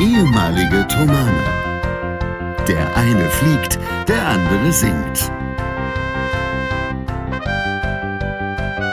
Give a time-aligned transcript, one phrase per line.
[0.00, 1.44] ehemalige Tomane.
[2.66, 3.78] Der eine fliegt,
[4.08, 5.30] der andere singt.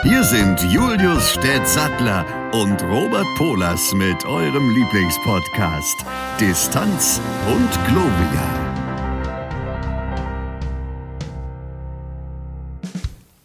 [0.04, 6.06] Hier sind Julius Städtsattler und Robert Polas mit eurem Lieblingspodcast
[6.40, 8.62] Distanz und Globia.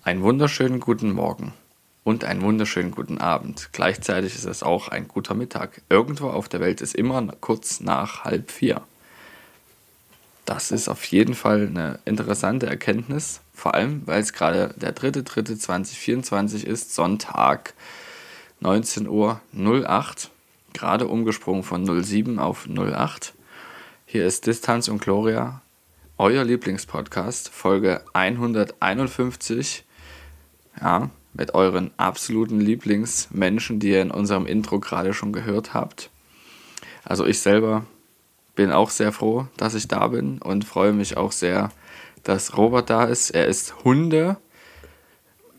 [0.02, 1.52] Einen wunderschönen guten Morgen
[2.06, 3.70] und einen wunderschönen guten Abend.
[3.72, 5.82] Gleichzeitig ist es auch ein guter Mittag.
[5.88, 8.82] Irgendwo auf der Welt ist immer kurz nach halb vier.
[10.44, 16.62] Das ist auf jeden Fall eine interessante Erkenntnis, vor allem weil es gerade der 3.3.2024
[16.62, 17.74] ist, Sonntag,
[18.60, 20.30] 19 Uhr 08,
[20.74, 23.34] gerade umgesprungen von 07 auf 08.
[24.06, 25.60] Hier ist Distanz und Gloria,
[26.18, 29.84] euer Lieblingspodcast, Folge 151.
[30.80, 36.10] Ja, mit euren absoluten Lieblingsmenschen, die ihr in unserem Intro gerade schon gehört habt.
[37.04, 37.84] Also ich selber
[38.54, 41.70] bin auch sehr froh, dass ich da bin und freue mich auch sehr,
[42.22, 43.30] dass Robert da ist.
[43.30, 44.38] Er ist Hunde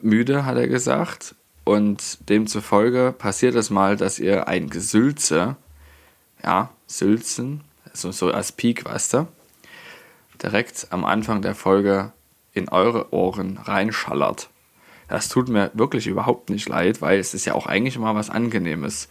[0.01, 1.35] müde, hat er gesagt.
[1.63, 5.57] Und demzufolge passiert es mal, dass ihr ein Gesülze,
[6.43, 9.27] ja, Sülzen, also so als Peak, weißt du,
[10.41, 12.13] direkt am Anfang der Folge
[12.53, 14.49] in eure Ohren reinschallert.
[15.07, 18.29] Das tut mir wirklich überhaupt nicht leid, weil es ist ja auch eigentlich mal was
[18.29, 19.07] Angenehmes.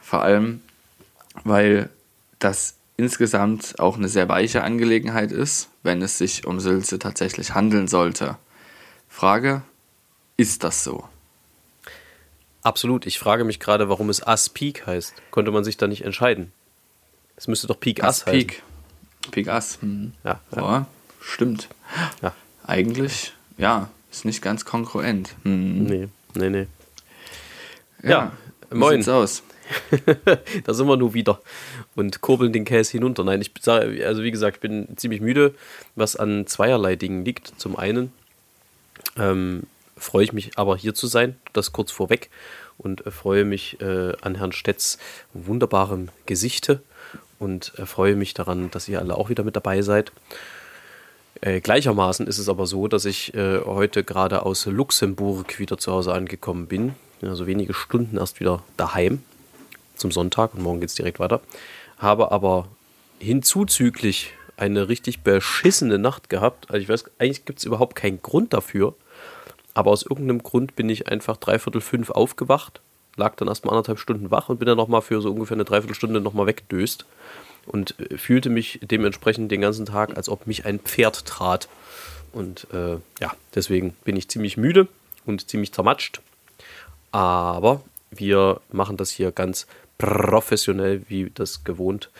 [0.00, 0.60] Vor allem,
[1.44, 1.88] weil
[2.38, 7.88] das insgesamt auch eine sehr weiche Angelegenheit ist, wenn es sich um Sülze tatsächlich handeln
[7.88, 8.36] sollte.
[9.08, 9.62] Frage,
[10.36, 11.08] ist das so?
[12.62, 13.06] Absolut.
[13.06, 15.14] Ich frage mich gerade, warum es Ass Peak heißt.
[15.30, 16.52] Konnte man sich da nicht entscheiden?
[17.36, 18.38] Es müsste doch Peak Ass, Ass heißen.
[18.38, 18.62] Peak.
[19.30, 19.78] Peak Ass.
[19.80, 20.12] Hm.
[20.22, 20.80] Ja, ja.
[20.80, 20.86] Oh,
[21.20, 21.68] stimmt.
[22.22, 22.32] Ja.
[22.66, 25.34] Eigentlich, ja, ist nicht ganz kongruent.
[25.42, 25.84] Hm.
[25.84, 26.66] Nee, nee, nee.
[28.02, 28.32] Ja, ja
[28.70, 28.96] moin.
[28.96, 29.42] Sieht's aus?
[30.64, 31.40] da sind wir nur wieder
[31.94, 33.24] und kurbeln den Käse hinunter.
[33.24, 35.54] Nein, ich sage, also wie gesagt, ich bin ziemlich müde,
[35.96, 37.58] was an zweierlei Dingen liegt.
[37.58, 38.12] Zum einen
[39.16, 39.64] ähm,
[39.96, 42.30] freue ich mich aber hier zu sein, das kurz vorweg,
[42.76, 44.98] und äh, freue mich äh, an Herrn Stetz
[45.32, 46.82] wunderbarem Gesichte
[47.38, 50.12] und äh, freue mich daran, dass ihr alle auch wieder mit dabei seid.
[51.40, 55.92] Äh, gleichermaßen ist es aber so, dass ich äh, heute gerade aus Luxemburg wieder zu
[55.92, 56.94] Hause angekommen bin.
[57.22, 59.22] Also wenige Stunden erst wieder daheim
[59.96, 61.40] zum Sonntag und morgen geht es direkt weiter.
[61.98, 62.68] Habe aber
[63.18, 66.70] hinzuzüglich eine richtig beschissene Nacht gehabt.
[66.70, 68.94] Also ich weiß, eigentlich gibt es überhaupt keinen Grund dafür.
[69.72, 72.80] Aber aus irgendeinem Grund bin ich einfach dreiviertel fünf aufgewacht,
[73.16, 75.64] lag dann erst mal anderthalb Stunden wach und bin dann nochmal für so ungefähr eine
[75.64, 77.06] Dreiviertelstunde nochmal weggedöst
[77.66, 81.68] und äh, fühlte mich dementsprechend den ganzen Tag, als ob mich ein Pferd trat.
[82.32, 84.88] Und äh, ja, deswegen bin ich ziemlich müde
[85.24, 86.20] und ziemlich zermatscht.
[87.12, 89.66] Aber wir machen das hier ganz
[89.98, 92.10] professionell, wie das gewohnt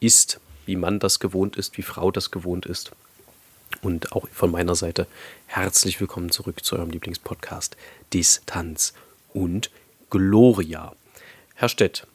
[0.00, 2.92] ist, wie Mann das gewohnt ist, wie Frau das gewohnt ist.
[3.82, 5.06] Und auch von meiner Seite
[5.46, 7.76] herzlich willkommen zurück zu eurem Lieblingspodcast
[8.12, 8.94] Distanz
[9.32, 9.70] und
[10.10, 10.94] Gloria.
[11.54, 12.06] Herr Stett,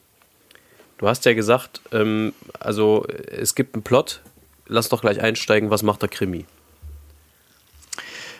[1.04, 4.22] Du hast ja gesagt, ähm, also es gibt einen Plot.
[4.66, 5.68] Lass doch gleich einsteigen.
[5.68, 6.46] Was macht der Krimi?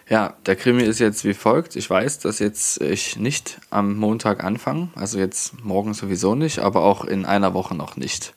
[0.09, 1.77] Ja, der Krimi ist jetzt wie folgt.
[1.77, 6.85] Ich weiß, dass jetzt ich nicht am Montag anfange, also jetzt morgen sowieso nicht, aber
[6.85, 8.33] auch in einer Woche noch nicht.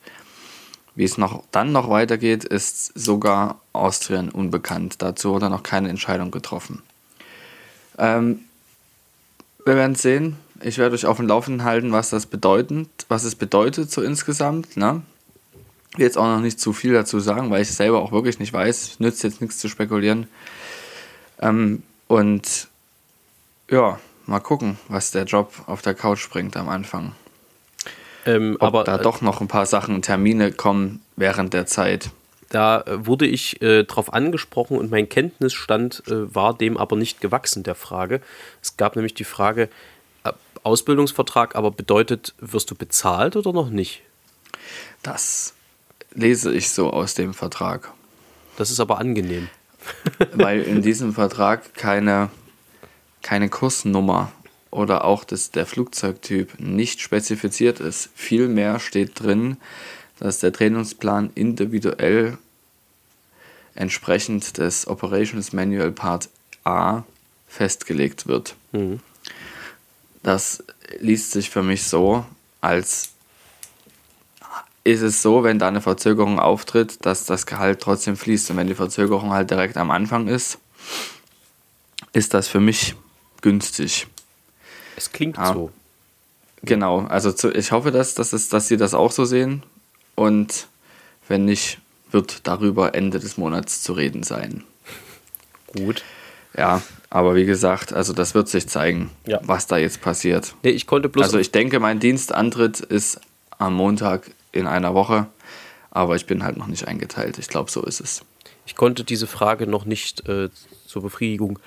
[0.94, 4.96] Wie es noch dann noch weitergeht, ist sogar Austrian unbekannt.
[5.00, 6.82] Dazu wurde noch keine Entscheidung getroffen.
[7.96, 8.40] Ähm,
[9.64, 10.36] wir werden sehen.
[10.60, 14.76] Ich werde euch auf dem Laufenden halten, was das bedeutet, was es bedeutet so insgesamt.
[14.76, 15.02] Ne?
[15.92, 18.38] Ich will jetzt auch noch nicht zu viel dazu sagen, weil ich selber auch wirklich
[18.38, 19.00] nicht weiß.
[19.00, 20.28] Nützt jetzt nichts zu spekulieren.
[21.40, 22.68] Ähm, und
[23.70, 27.12] ja, mal gucken, was der Job auf der Couch bringt am Anfang.
[28.26, 32.10] Ähm, Ob aber da äh, doch noch ein paar Sachen, Termine kommen während der Zeit.
[32.48, 37.20] Da äh, wurde ich äh, darauf angesprochen und mein Kenntnisstand äh, war dem aber nicht
[37.20, 38.20] gewachsen, der Frage.
[38.62, 39.68] Es gab nämlich die Frage,
[40.62, 44.02] Ausbildungsvertrag, aber bedeutet, wirst du bezahlt oder noch nicht?
[45.02, 45.54] Das
[46.14, 47.92] lese ich so aus dem Vertrag.
[48.56, 49.48] Das ist aber angenehm.
[50.32, 52.30] Weil in diesem Vertrag keine,
[53.22, 54.32] keine Kursnummer
[54.70, 58.10] oder auch das, der Flugzeugtyp nicht spezifiziert ist.
[58.14, 59.56] Vielmehr steht drin,
[60.18, 62.38] dass der Trainingsplan individuell
[63.74, 66.28] entsprechend des Operations Manual Part
[66.64, 67.04] A
[67.46, 68.56] festgelegt wird.
[68.72, 69.00] Mhm.
[70.22, 70.64] Das
[70.98, 72.24] liest sich für mich so,
[72.60, 73.10] als
[74.84, 78.50] ist es so, wenn da eine Verzögerung auftritt, dass das Gehalt trotzdem fließt.
[78.50, 80.58] Und wenn die Verzögerung halt direkt am Anfang ist,
[82.12, 82.94] ist das für mich
[83.42, 84.06] günstig.
[84.96, 85.52] Es klingt ja.
[85.52, 85.70] so.
[86.62, 89.62] Genau, also zu, ich hoffe, dass, dass, es, dass Sie das auch so sehen.
[90.16, 90.66] und
[91.28, 91.78] wenn nicht,
[92.10, 94.64] wird darüber Ende des Monats zu reden sein.
[95.66, 96.02] Gut.
[96.56, 99.40] Ja, aber wie gesagt, also das wird sich zeigen, Ja.
[99.42, 100.54] was da jetzt passiert.
[100.62, 101.24] Nee, ich konnte bloß.
[101.24, 103.20] Also ich denke, mein Dienstantritt ist
[103.58, 105.26] am Montag in einer Woche,
[105.90, 107.38] aber ich bin halt noch nicht eingeteilt.
[107.38, 108.22] Ich glaube, so ist es.
[108.66, 110.48] Ich konnte diese Frage noch nicht äh,
[110.86, 111.58] zur Befriedigung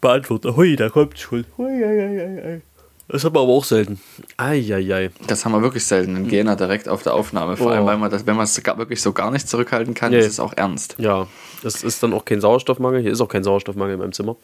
[0.00, 0.56] beantworten.
[0.56, 1.44] Hui, da kommt schon.
[1.58, 2.62] Hui, ei, ei, ei, ei.
[3.12, 4.00] Das haben wir aber auch selten.
[4.36, 5.10] Eieiei.
[5.26, 6.16] Das haben wir wirklich selten.
[6.16, 7.56] Ein Gena direkt auf der Aufnahme.
[7.56, 7.70] Vor Oh.
[7.70, 10.18] allem, weil man das, wenn man es wirklich so gar nicht zurückhalten kann, Nee.
[10.20, 10.94] ist es auch ernst.
[10.98, 11.26] Ja,
[11.64, 13.00] es ist dann auch kein Sauerstoffmangel.
[13.02, 14.36] Hier ist auch kein Sauerstoffmangel in meinem Zimmer.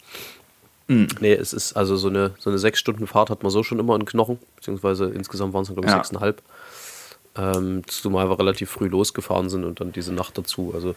[0.89, 3.81] Nee, es ist also so eine, so eine sechs Stunden Fahrt hat man so schon
[3.81, 5.97] immer einen Knochen, beziehungsweise insgesamt waren es glaube ich Ja.
[5.99, 6.43] sechseinhalb.
[7.37, 10.73] Ähm, zumal wir relativ früh losgefahren sind und dann diese Nacht dazu.
[10.75, 10.95] Also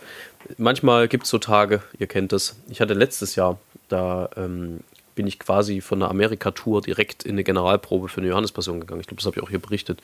[0.58, 2.56] manchmal gibt es so Tage, ihr kennt das.
[2.70, 3.58] Ich hatte letztes Jahr,
[3.90, 4.80] da ähm,
[5.20, 9.02] bin ich quasi von einer Amerika-Tour direkt in eine Generalprobe für eine Johannespassion gegangen.
[9.02, 10.00] Ich glaube, das habe ich auch hier berichtet.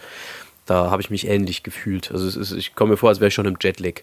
[0.66, 2.12] Da habe ich mich ähnlich gefühlt.
[2.12, 4.02] Also ist, ich komme mir vor, als wäre ich schon im Jetlag.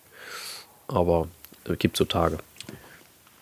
[0.88, 1.28] Aber
[1.64, 2.38] es gibt so Tage.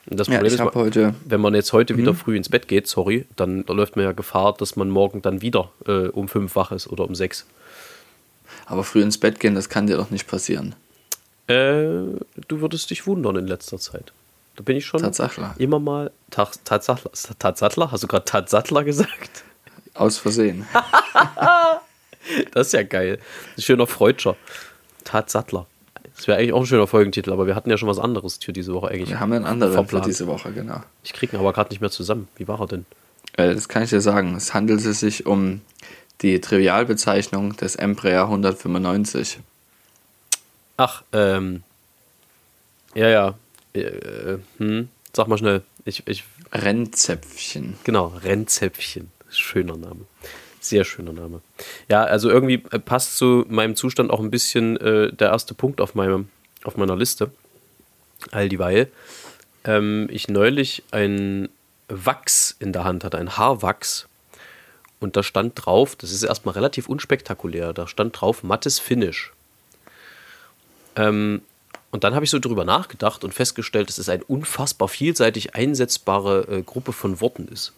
[0.06, 2.67] Und das Ja, Problem ich ist, heute, wenn man jetzt heute wieder früh ins Bett
[2.67, 6.26] geht, sorry, dann da läuft man ja Gefahr, dass man morgen dann wieder äh, um
[6.26, 7.46] fünf wach ist oder um sechs.
[8.67, 10.75] aber früh ins Bett gehen, das kann dir doch nicht passieren.
[11.46, 11.55] Äh,
[12.49, 14.12] du würdest dich wundern in letzter Zeit.
[14.61, 15.55] Da bin ich schon Tatsache.
[15.57, 16.11] immer mal.
[16.31, 17.11] Ta- Tatsattler?
[17.39, 17.91] Tatsattler?
[17.91, 19.43] Hast du gerade Tatsattler gesagt?
[19.95, 20.67] Aus Versehen.
[22.53, 23.19] Das ist ja geil.
[23.57, 24.37] Ein schöner Freudscher.
[25.05, 25.67] Tatsattler.
[26.15, 28.53] Das wäre eigentlich auch ein schöner Folgentitel, aber wir hatten ja schon was anderes für
[28.53, 29.09] diese Woche eigentlich.
[29.09, 30.05] Wir haben einen anderen für verplant.
[30.07, 30.83] diese Woche, genau.
[31.03, 32.29] Ich kriege ihn aber gerade nicht mehr zusammen.
[32.37, 32.85] Wie war er denn?
[33.39, 34.37] Äh, Das kann ich dir sagen.
[34.37, 35.63] Es handelt sich um
[36.21, 39.39] die Trivialbezeichnung des Embraer 195.
[40.77, 41.63] Ach, ähm.
[42.95, 43.35] Ja, ja.
[43.75, 44.88] Äh, äh, hm.
[45.12, 45.62] Sag mal schnell.
[45.84, 47.78] Ich, ich, Rennzäpfchen.
[47.84, 49.11] genau, Rennzäpfchen.
[49.31, 50.06] Schöner Name.
[50.61, 51.40] Sehr schöner Name.
[51.88, 55.81] Ja, also irgendwie äh, passt zu meinem Zustand auch ein bisschen äh, der erste Punkt
[55.81, 56.28] auf, meinem,
[56.64, 57.31] auf meiner Liste.
[58.31, 58.90] All dieweil
[59.64, 61.49] ähm, ich neulich ein
[61.88, 64.06] Wachs in der Hand hatte, ein Haarwachs.
[65.00, 69.32] Und da stand drauf, das ist erstmal relativ unspektakulär, da stand drauf mattes Finish.
[70.94, 71.43] Ähm,
[71.91, 76.47] und dann habe ich so drüber nachgedacht und festgestellt, dass es eine unfassbar vielseitig einsetzbare
[76.49, 77.73] äh, Gruppe von Worten ist.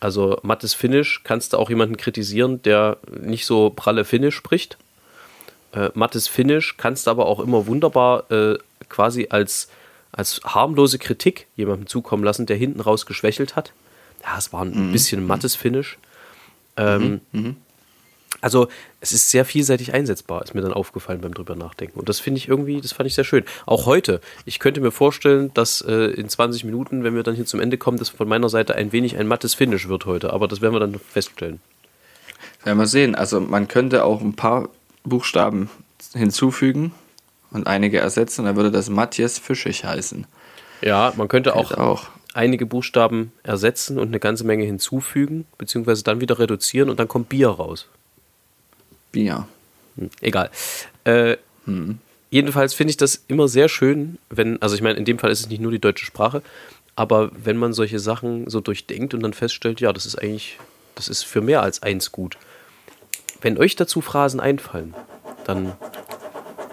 [0.00, 4.76] Also mattes Finish kannst du auch jemanden kritisieren, der nicht so pralle Finish spricht.
[5.72, 8.58] Äh, mattes Finish kannst du aber auch immer wunderbar äh,
[8.88, 9.68] quasi als,
[10.10, 13.72] als harmlose Kritik jemandem zukommen lassen, der hinten raus geschwächelt hat.
[14.24, 15.98] Ja, es war ein bisschen mattes Finish.
[16.76, 17.20] Ähm,
[18.40, 18.68] also
[19.00, 21.98] es ist sehr vielseitig einsetzbar, ist mir dann aufgefallen beim drüber nachdenken.
[21.98, 23.44] Und das finde ich irgendwie, das fand ich sehr schön.
[23.66, 24.20] Auch heute.
[24.44, 27.78] Ich könnte mir vorstellen, dass äh, in 20 Minuten, wenn wir dann hier zum Ende
[27.78, 30.32] kommen, das von meiner Seite ein wenig ein mattes Finish wird heute.
[30.32, 31.60] Aber das werden wir dann feststellen.
[32.64, 33.14] Werden wir sehen.
[33.14, 34.68] Also man könnte auch ein paar
[35.04, 35.70] Buchstaben
[36.12, 36.92] hinzufügen
[37.50, 38.44] und einige ersetzen.
[38.44, 40.26] Dann würde das Matthias Fischig heißen.
[40.80, 42.08] Ja, man könnte auch, auch.
[42.34, 47.28] einige Buchstaben ersetzen und eine ganze Menge hinzufügen, beziehungsweise dann wieder reduzieren und dann kommt
[47.28, 47.88] Bier raus.
[49.12, 49.46] Bier.
[49.96, 50.50] Hm, Egal.
[51.04, 51.36] Äh,
[52.30, 55.40] Jedenfalls finde ich das immer sehr schön, wenn, also ich meine, in dem Fall ist
[55.40, 56.42] es nicht nur die deutsche Sprache,
[56.96, 60.58] aber wenn man solche Sachen so durchdenkt und dann feststellt, ja, das ist eigentlich,
[60.94, 62.38] das ist für mehr als eins gut.
[63.42, 64.94] Wenn euch dazu Phrasen einfallen,
[65.44, 65.72] dann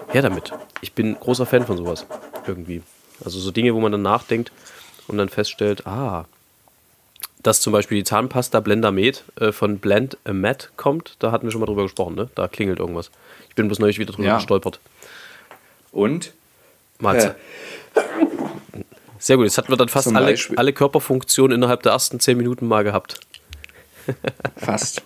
[0.08, 0.52] her damit.
[0.80, 2.06] Ich bin großer Fan von sowas.
[2.46, 2.80] Irgendwie.
[3.22, 4.52] Also so Dinge, wo man dann nachdenkt
[5.08, 6.24] und dann feststellt, ah,
[7.42, 11.46] dass zum Beispiel die Zahnpasta Blender Med äh, von Blend a Matte kommt, da hatten
[11.46, 12.28] wir schon mal drüber gesprochen, ne?
[12.34, 13.10] Da klingelt irgendwas.
[13.48, 14.36] Ich bin bloß neulich wieder drüber Ja.
[14.36, 14.80] gestolpert.
[15.92, 16.32] Und?
[16.98, 17.34] Matze.
[19.18, 22.66] Sehr gut, jetzt hatten wir dann fast alle, alle Körperfunktionen innerhalb der ersten zehn Minuten
[22.66, 23.20] mal gehabt.
[24.56, 25.02] Fast.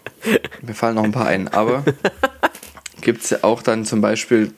[0.62, 1.48] Mir fallen noch ein paar ein.
[1.48, 1.84] Aber
[3.00, 4.52] gibt es auch dann zum Beispiel,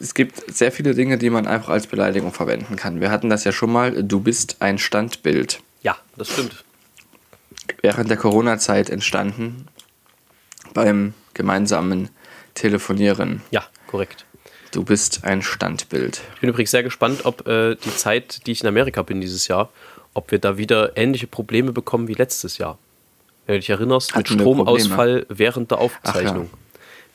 [0.00, 3.00] es gibt sehr viele Dinge, die man einfach als Beleidigung verwenden kann.
[3.00, 5.60] Wir hatten das ja schon mal, du bist ein Standbild.
[5.82, 6.64] Ja, das stimmt.
[7.82, 9.66] Während der Corona-Zeit entstanden
[10.74, 12.10] beim gemeinsamen
[12.54, 13.42] Telefonieren.
[13.50, 14.26] Ja, korrekt.
[14.72, 16.20] Du bist ein Standbild.
[16.34, 19.48] Ich bin übrigens sehr gespannt, ob äh, die Zeit, die ich in Amerika bin dieses
[19.48, 19.70] Jahr,
[20.14, 22.78] ob wir da wieder ähnliche Probleme bekommen wie letztes Jahr.
[23.46, 26.50] Wenn du dich erinnerst, mit Hatten wir Stromausfall während der Aufzeichnung.
[26.52, 26.58] Ach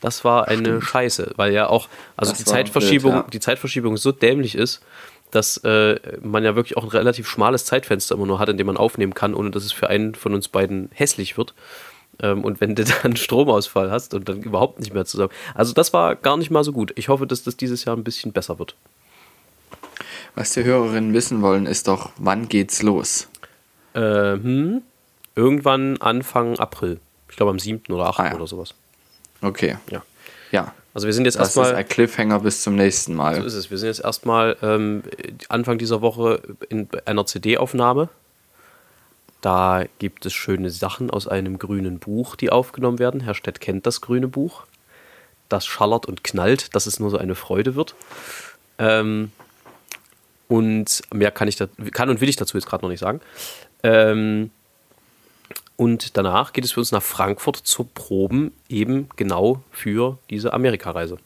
[0.00, 3.30] Das war eine Scheiße, weil ja auch, also Das die Zeitverschiebung, wild, ja.
[3.30, 4.82] die Zeitverschiebung so dämlich ist,
[5.30, 8.66] dass äh, man ja wirklich auch ein relativ schmales Zeitfenster immer nur hat, in dem
[8.66, 11.54] man aufnehmen kann, ohne dass es für einen von uns beiden hässlich wird.
[12.20, 15.32] Ähm, und wenn du dann Stromausfall hast und dann überhaupt nicht mehr zusammen.
[15.54, 16.92] Also das war gar nicht mal so gut.
[16.96, 18.74] Ich hoffe, dass das dieses Jahr ein bisschen besser wird.
[20.34, 23.28] Was die Hörerinnen wissen wollen, ist doch, wann geht's los?
[23.94, 24.82] Äh, hm,
[25.34, 27.00] irgendwann Anfang April.
[27.30, 27.92] Ich glaube am 7.
[27.92, 28.20] oder 8.
[28.20, 28.34] Ah, ja.
[28.34, 28.74] oder sowas.
[29.40, 29.76] Okay.
[29.90, 30.02] Ja.
[30.52, 31.78] Ja, Also wir sind jetzt Das ist erstmal.
[31.78, 33.34] ein Cliffhanger bis zum nächsten Mal.
[33.34, 33.70] So ist es.
[33.70, 35.02] Wir sind jetzt erstmal ähm,
[35.50, 38.08] Anfang dieser Woche in einer CD-Aufnahme.
[39.42, 43.20] Da gibt es schöne Sachen aus einem grünen Buch, die aufgenommen werden.
[43.20, 44.62] Herr Stett kennt das grüne Buch.
[45.50, 47.94] Das schallert und knallt, dass es nur so eine Freude wird.
[48.78, 49.32] Ähm,
[50.48, 53.20] und mehr kann ich da, kann und will ich dazu jetzt gerade noch nicht sagen.
[53.82, 54.50] Ähm,
[55.76, 61.18] und danach geht es für uns nach Frankfurt zur Proben, eben genau für diese Amerikareise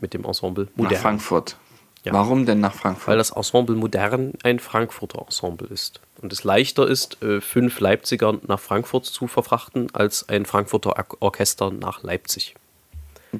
[0.00, 1.00] mit dem Ensemble Nach Modern.
[1.00, 1.56] Frankfurt.
[2.04, 2.12] Ja.
[2.12, 3.08] Warum denn nach Frankfurt?
[3.08, 6.00] Weil das Ensemble Modern ein Frankfurter Ensemble ist.
[6.22, 11.16] Und es leichter ist, äh, fünf Leipziger nach Frankfurt zu verfrachten, als ein Frankfurter Or-
[11.20, 12.54] Orchester nach Leipzig.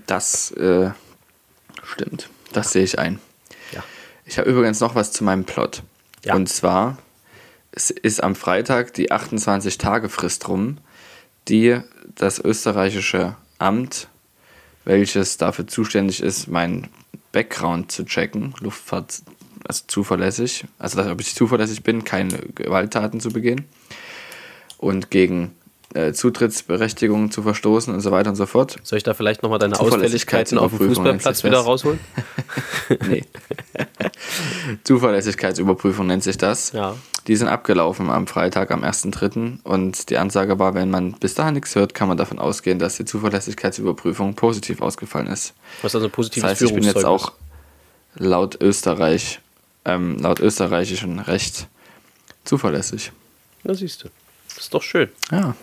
[0.07, 0.91] Das äh,
[1.85, 2.29] stimmt.
[2.53, 3.21] Das sehe ich ein.
[3.73, 3.83] Ja.
[4.25, 5.83] Ich habe übrigens noch was zu meinem Plot.
[6.25, 6.35] Ja.
[6.35, 6.99] Und zwar
[7.73, 10.79] es ist am Freitag die 28-Tage-Frist rum,
[11.49, 11.81] die
[12.15, 14.09] das österreichische Amt,
[14.85, 16.89] welches dafür zuständig ist, meinen
[17.33, 19.23] Background zu checken, Luftfahrt,
[19.67, 23.67] also zuverlässig, also dass, ob ich zuverlässig bin, keine Gewalttaten zu begehen.
[24.79, 25.55] Und gegen
[25.95, 28.77] äh, Zutrittsberechtigungen zu verstoßen und so weiter und so fort.
[28.83, 31.67] Soll ich da vielleicht nochmal deine Ausfälligkeiten auf dem Fußballplatz wieder das.
[31.67, 32.01] rausholen?
[33.07, 33.25] Nee.
[34.85, 36.73] Zuverlässigkeitsüberprüfung nennt sich das.
[36.73, 36.97] Ja.
[37.27, 39.59] Die sind abgelaufen am Freitag, am 1.3.
[39.63, 42.97] Und die Ansage war, wenn man bis dahin nichts hört, kann man davon ausgehen, dass
[42.97, 45.53] die Zuverlässigkeitsüberprüfung positiv ausgefallen ist.
[45.83, 47.33] Was also ein Das positives heißt, ich bin jetzt auch
[48.15, 49.41] laut Österreich,
[49.85, 51.69] ähm, laut österreichischem Recht
[52.45, 53.13] zuverlässig.
[53.65, 54.09] Na, siehst du.
[54.49, 55.11] Das ist doch schön.
[55.31, 55.55] Ja,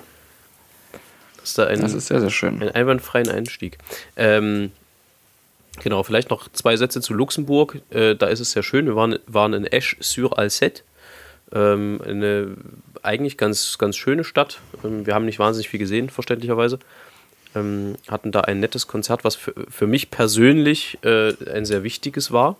[1.45, 2.59] Das ist da ein, das ist sehr, sehr schön.
[2.59, 3.77] einen einwandfreien Einstieg.
[4.15, 4.71] Ähm,
[5.83, 7.81] genau, vielleicht noch zwei Sätze zu Luxemburg.
[7.91, 8.87] Äh, da ist es sehr schön.
[8.87, 10.81] Wir waren, waren in Esch-sur-Alzette.
[11.53, 12.55] Ähm, eine
[13.03, 14.59] eigentlich ganz, ganz schöne Stadt.
[14.83, 16.79] Ähm, wir haben nicht wahnsinnig viel gesehen, verständlicherweise.
[17.53, 22.31] Ähm, hatten da ein nettes Konzert, was für, für mich persönlich äh, ein sehr wichtiges
[22.31, 22.55] war,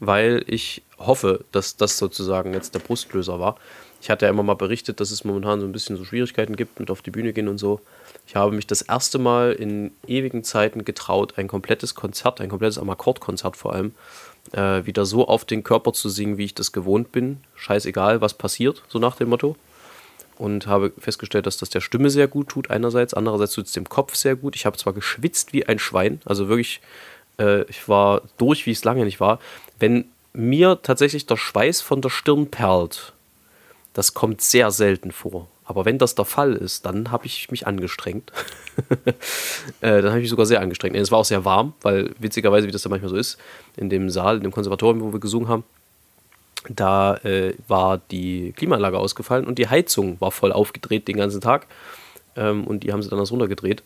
[0.00, 3.56] weil ich hoffe, dass das sozusagen jetzt der Brustlöser war.
[4.04, 6.78] Ich hatte ja immer mal berichtet, dass es momentan so ein bisschen so Schwierigkeiten gibt
[6.78, 7.80] mit auf die Bühne gehen und so.
[8.26, 12.76] Ich habe mich das erste Mal in ewigen Zeiten getraut, ein komplettes Konzert, ein komplettes
[12.76, 13.94] Amakordkonzert vor allem,
[14.52, 17.38] äh, wieder so auf den Körper zu singen, wie ich das gewohnt bin.
[17.54, 19.56] Scheißegal, was passiert, so nach dem Motto.
[20.36, 23.14] Und habe festgestellt, dass das der Stimme sehr gut tut, einerseits.
[23.14, 24.54] Andererseits tut es dem Kopf sehr gut.
[24.54, 26.82] Ich habe zwar geschwitzt wie ein Schwein, also wirklich,
[27.38, 29.38] äh, ich war durch, wie es lange nicht war.
[29.78, 33.13] Wenn mir tatsächlich der Schweiß von der Stirn perlt,
[33.94, 35.48] das kommt sehr selten vor.
[35.64, 38.30] Aber wenn das der Fall ist, dann habe ich mich angestrengt.
[39.80, 40.94] äh, dann habe ich mich sogar sehr angestrengt.
[40.94, 43.38] Es war auch sehr warm, weil witzigerweise, wie das da manchmal so ist,
[43.76, 45.64] in dem Saal, in dem Konservatorium, wo wir gesungen haben,
[46.68, 51.66] da äh, war die Klimaanlage ausgefallen und die Heizung war voll aufgedreht den ganzen Tag.
[52.36, 53.82] Ähm, und die haben sie dann erst runtergedreht.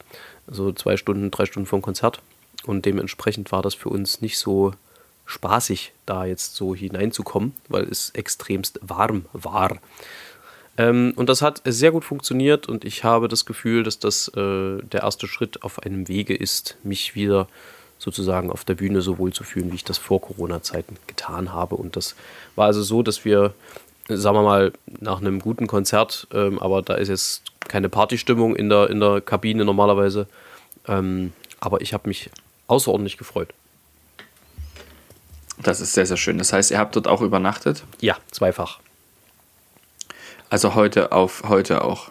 [0.47, 2.21] So zwei Stunden, drei Stunden vor dem Konzert.
[2.65, 4.73] Und dementsprechend war das für uns nicht so
[5.29, 9.77] spaßig, da jetzt so hineinzukommen, weil es extremst warm war.
[10.79, 14.79] Ähm, und das hat sehr gut funktioniert und ich habe das Gefühl, dass das äh,
[14.83, 17.47] der erste Schritt auf einem Wege ist, mich wieder
[17.99, 21.75] sozusagen auf der Bühne so wohl zu fühlen, wie ich das vor Corona-Zeiten getan habe.
[21.75, 22.15] Und das
[22.57, 23.53] war also so, dass wir,
[24.09, 28.71] sagen wir mal, nach einem guten Konzert, ähm, aber da ist jetzt keine Partystimmung in
[28.71, 30.27] der, in der Kabine normalerweise,
[30.87, 32.31] ähm, aber ich habe mich
[32.69, 33.53] außerordentlich gefreut.
[35.63, 36.39] Das ist sehr, sehr schön.
[36.39, 37.85] Das heißt, ihr habt dort auch übernachtet?
[38.01, 38.79] Ja, zweifach.
[40.51, 42.11] Also heute auf heute auch.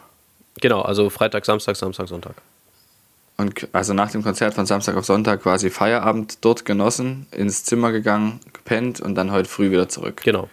[0.60, 2.34] Genau, also Freitag, Samstag, Samstag, Sonntag.
[3.36, 7.92] Und also nach dem Konzert von Samstag auf Sonntag quasi Feierabend dort genossen, ins Zimmer
[7.92, 10.22] gegangen, gepennt und dann heute früh wieder zurück.
[10.24, 10.48] Genau.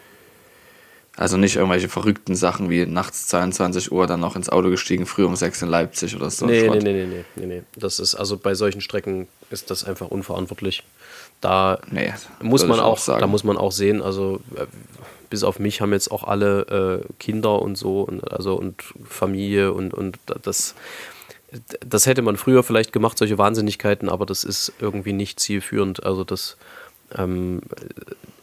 [1.18, 5.24] Also nicht irgendwelche verrückten Sachen wie nachts 22 Uhr dann noch ins Auto gestiegen, früh
[5.24, 6.46] um 6 in Leipzig oder so.
[6.46, 7.62] Nee, nee, nee, nee, nee, nee, nee.
[7.78, 10.84] Das ist, also bei solchen Strecken ist das einfach unverantwortlich.
[11.40, 13.22] Da Nee, muss man auch, sagen.
[13.22, 14.66] da muss man auch sehen, also äh,
[15.30, 19.72] bis auf mich haben jetzt auch alle äh, Kinder und so und also und Familie
[19.74, 20.76] und, und das
[21.88, 26.04] das hätte man früher vielleicht gemacht, solche Wahnsinnigkeiten, aber das ist irgendwie nicht zielführend.
[26.04, 26.58] Also das
[27.18, 27.62] ähm,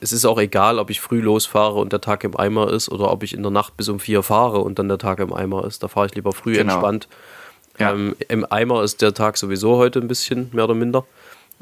[0.00, 3.10] es ist auch egal, ob ich früh losfahre und der Tag im Eimer ist oder
[3.10, 5.64] ob ich in der Nacht bis um vier fahre und dann der Tag im Eimer
[5.64, 5.82] ist.
[5.82, 6.74] Da fahre ich lieber früh Genau.
[6.74, 7.08] entspannt.
[7.78, 7.92] Ja.
[7.92, 11.04] Ähm, Im Eimer ist der Tag sowieso heute ein bisschen, mehr oder minder.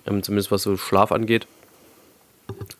[0.07, 1.47] Ähm, zumindest was so Schlaf angeht.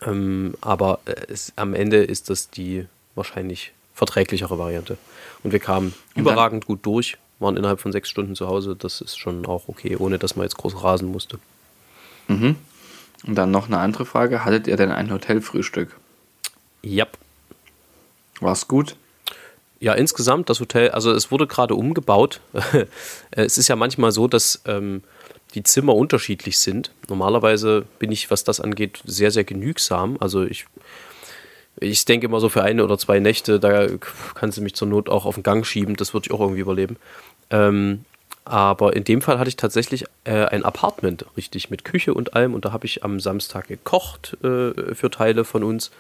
[0.05, 4.97] Ähm, aber äh, es, am Ende ist das die wahrscheinlich verträglichere Variante.
[5.43, 8.75] Und wir kamen dann- überragend gut durch, waren innerhalb von sechs Stunden zu Hause.
[8.77, 11.39] Das ist schon auch okay, ohne dass man jetzt groß rasen musste.
[13.27, 14.45] Und dann noch eine andere Frage.
[14.45, 15.97] Hattet ihr denn ein Hotelfrühstück?
[16.83, 17.07] Ja.
[18.41, 18.97] War's gut?
[19.81, 22.41] Ja, insgesamt das Hotel, also es wurde gerade umgebaut.
[23.31, 25.03] es ist ja manchmal so, dass ähm,
[25.55, 26.93] die Zimmer unterschiedlich sind.
[27.09, 30.17] Normalerweise bin ich, was das angeht, sehr, sehr genügsam.
[30.21, 30.67] Also ich,
[31.81, 33.87] ich denke immer so für eine oder zwei Nächte, da
[34.35, 36.61] kannst du mich zur Not auch auf den Gang schieben, das würde ich auch irgendwie
[36.61, 36.97] überleben.
[37.51, 38.05] Ähm,
[38.45, 42.55] aber in dem Fall hatte ich tatsächlich äh, ein Apartment, richtig, mit Küche und allem.
[42.55, 45.91] Und da habe ich am Samstag gekocht äh, für Teile von uns.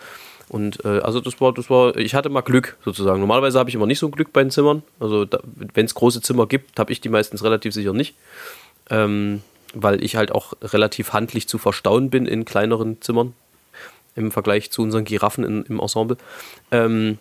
[0.48, 3.20] Und äh, also das war, das war, ich hatte mal Glück sozusagen.
[3.20, 4.82] Normalerweise habe ich immer nicht so Glück bei den Zimmern.
[4.98, 5.26] Also
[5.74, 8.16] wenn es große Zimmer gibt, habe ich die meistens relativ sicher nicht.
[8.88, 9.42] Ähm,
[9.72, 13.34] weil ich halt auch relativ handlich zu verstauen bin in kleineren Zimmern
[14.16, 16.16] im Vergleich zu unseren Giraffen in, im Ensemble.
[16.72, 17.18] Ähm,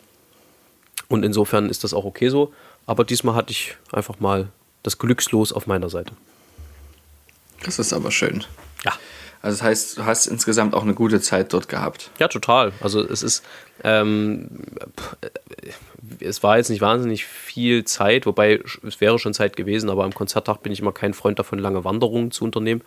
[1.08, 2.52] und insofern ist das auch okay so.
[2.88, 4.48] Aber diesmal hatte ich einfach mal
[4.84, 6.14] das Glückslos auf meiner Seite.
[7.64, 8.44] Das ist aber schön.
[8.84, 8.94] Ja.
[9.42, 12.12] Also das heißt, du hast insgesamt auch eine gute Zeit dort gehabt.
[12.20, 12.74] Ja, total.
[12.82, 13.44] Also es ist,
[13.84, 14.50] ähm,
[16.20, 20.14] es war jetzt nicht wahnsinnig viel Zeit, wobei es wäre schon Zeit gewesen, aber am
[20.14, 22.82] Konzerttag bin ich immer kein Freund davon, lange Wanderungen zu unternehmen.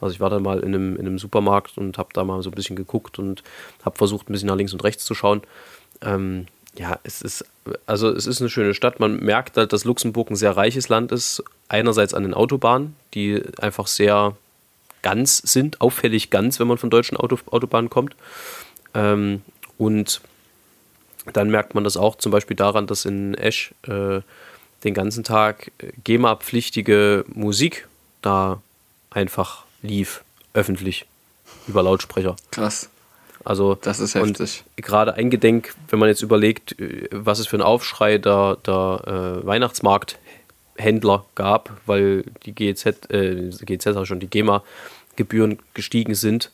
[0.00, 2.50] Also ich war dann mal in einem, in einem Supermarkt und habe da mal so
[2.50, 3.44] ein bisschen geguckt und
[3.84, 5.42] habe versucht, ein bisschen nach links und rechts zu schauen.
[6.02, 7.44] Ähm, ja, es ist,
[7.86, 9.00] also es ist eine schöne Stadt.
[9.00, 11.42] Man merkt halt, dass Luxemburg ein sehr reiches Land ist.
[11.68, 14.36] Einerseits an den Autobahnen, die einfach sehr
[15.02, 18.16] ganz sind, auffällig ganz, wenn man von deutschen Auto, Autobahnen kommt.
[18.94, 19.42] Ähm,
[19.78, 20.20] und
[21.32, 24.20] dann merkt man das auch zum Beispiel daran, dass in Esch äh,
[24.82, 25.72] den ganzen Tag
[26.04, 27.88] GEMA-pflichtige Musik
[28.20, 28.60] da
[29.10, 31.06] einfach lief, öffentlich,
[31.66, 32.36] über Lautsprecher.
[32.50, 32.90] Krass.
[33.44, 34.64] Also, das ist heftig.
[34.76, 39.46] Gerade eingedenk, wenn man jetzt überlegt, äh, was es für ein Aufschrei der, der äh,
[39.46, 40.18] Weihnachtsmarkt
[40.76, 46.50] Händler gab, weil die GEZ, äh, GEZ auch schon die GEMA-Gebühren gestiegen sind,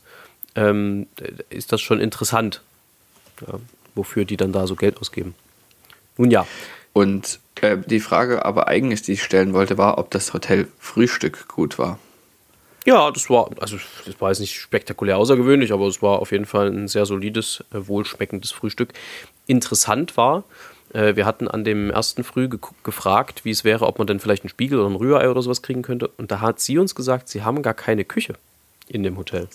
[0.56, 1.06] ähm,
[1.48, 2.60] ist das schon interessant,
[3.46, 3.58] ja,
[3.94, 5.34] wofür die dann da so Geld ausgeben.
[6.16, 6.46] Nun ja.
[6.92, 11.48] Und äh, die Frage aber eigentlich, die ich stellen wollte, war, ob das Hotel Frühstück
[11.48, 11.98] gut war.
[12.86, 16.46] Ja, das war, also das war jetzt nicht spektakulär außergewöhnlich, aber es war auf jeden
[16.46, 18.92] Fall ein sehr solides, äh, wohlschmeckendes Frühstück.
[19.46, 20.44] Interessant war,
[20.92, 24.20] äh, wir hatten an dem ersten Früh ge gefragt, wie es wäre, ob man denn
[24.20, 26.08] vielleicht einen Spiegel oder ein Rührei oder sowas kriegen könnte.
[26.16, 28.34] Und da hat sie uns gesagt, sie haben gar keine Küche
[28.88, 29.48] in dem Hotel.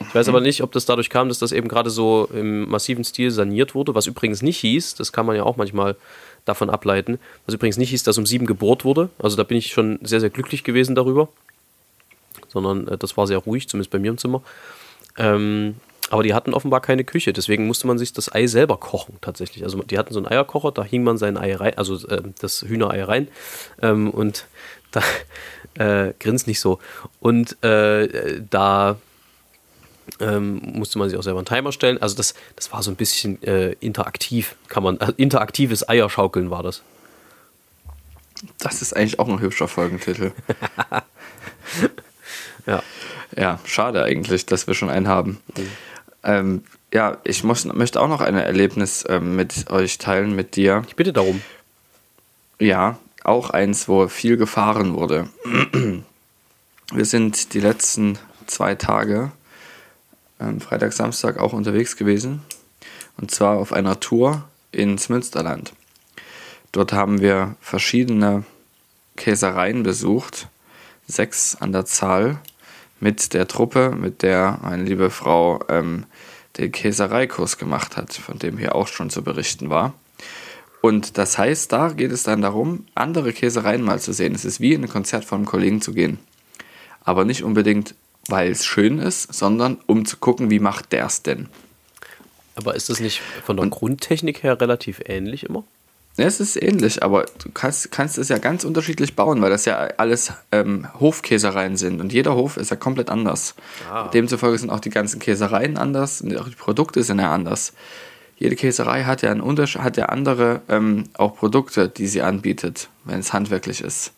[0.00, 3.04] Ich weiß aber nicht, ob das dadurch kam, dass das eben gerade so im massiven
[3.04, 5.96] Stil saniert wurde, was übrigens nicht hieß, das kann man ja auch manchmal
[6.44, 9.08] davon ableiten, was übrigens nicht hieß, dass um sieben gebohrt wurde.
[9.18, 11.28] Also da bin ich schon sehr, sehr glücklich gewesen darüber.
[12.56, 14.42] Sondern äh, das war sehr ruhig, zumindest bei mir im Zimmer.
[15.18, 15.76] Ähm,
[16.08, 19.64] aber die hatten offenbar keine Küche, deswegen musste man sich das Ei selber kochen tatsächlich.
[19.64, 22.62] Also die hatten so einen Eierkocher, da hing man sein Ei rein, also äh, das
[22.62, 23.28] Hühnerei rein
[23.82, 24.46] ähm, und
[24.92, 25.02] da
[25.74, 26.78] äh, grinst nicht so.
[27.20, 28.96] Und äh, da
[30.20, 32.00] ähm, musste man sich auch selber einen Timer stellen.
[32.00, 36.62] Also das, das war so ein bisschen äh, interaktiv, kann man, also interaktives Eierschaukeln war
[36.62, 36.82] das.
[38.58, 40.32] Das ist eigentlich auch ein hübscher Folgentitel.
[43.36, 43.58] ja.
[43.64, 45.40] Schade eigentlich, dass wir schon einen haben.
[45.56, 45.68] Mhm.
[46.22, 50.82] Ähm, ja, ich muss, möchte auch noch ein Erlebnis ähm, mit euch teilen, mit dir.
[50.88, 51.42] Ich bitte darum.
[52.58, 55.28] Ja, auch eins, wo viel gefahren wurde.
[56.92, 59.32] Wir sind die letzten zwei Tage,
[60.40, 62.42] ähm, Freitag, Samstag, auch unterwegs gewesen.
[63.16, 65.72] Und zwar auf einer Tour ins Münsterland.
[66.72, 68.44] Dort haben wir verschiedene
[69.16, 70.48] Käsereien besucht,
[71.06, 72.38] sechs an der Zahl,
[73.00, 76.06] mit der Truppe, mit der meine liebe Frau ähm,
[76.56, 79.94] den Käsereikurs gemacht hat, von dem hier auch schon zu berichten war.
[80.80, 84.34] Und das heißt, da geht es dann darum, andere Käsereien mal zu sehen.
[84.34, 86.18] Es ist wie in ein Konzert von einem Kollegen zu gehen.
[87.02, 87.94] Aber nicht unbedingt,
[88.28, 91.48] weil es schön ist, sondern um zu gucken, wie macht der es denn.
[92.54, 95.64] Aber ist das nicht von der Und, Grundtechnik her relativ ähnlich immer?
[96.18, 99.76] Es ist ähnlich, aber du kannst, kannst es ja ganz unterschiedlich bauen, weil das ja
[99.98, 103.54] alles ähm, Hofkäsereien sind und jeder Hof ist ja komplett anders.
[103.90, 104.08] Ah.
[104.08, 107.74] Demzufolge sind auch die ganzen Käsereien anders und auch die Produkte sind ja anders.
[108.38, 112.88] Jede Käserei hat ja, einen Unterschied, hat ja andere ähm, auch Produkte, die sie anbietet,
[113.04, 114.12] wenn es handwerklich ist.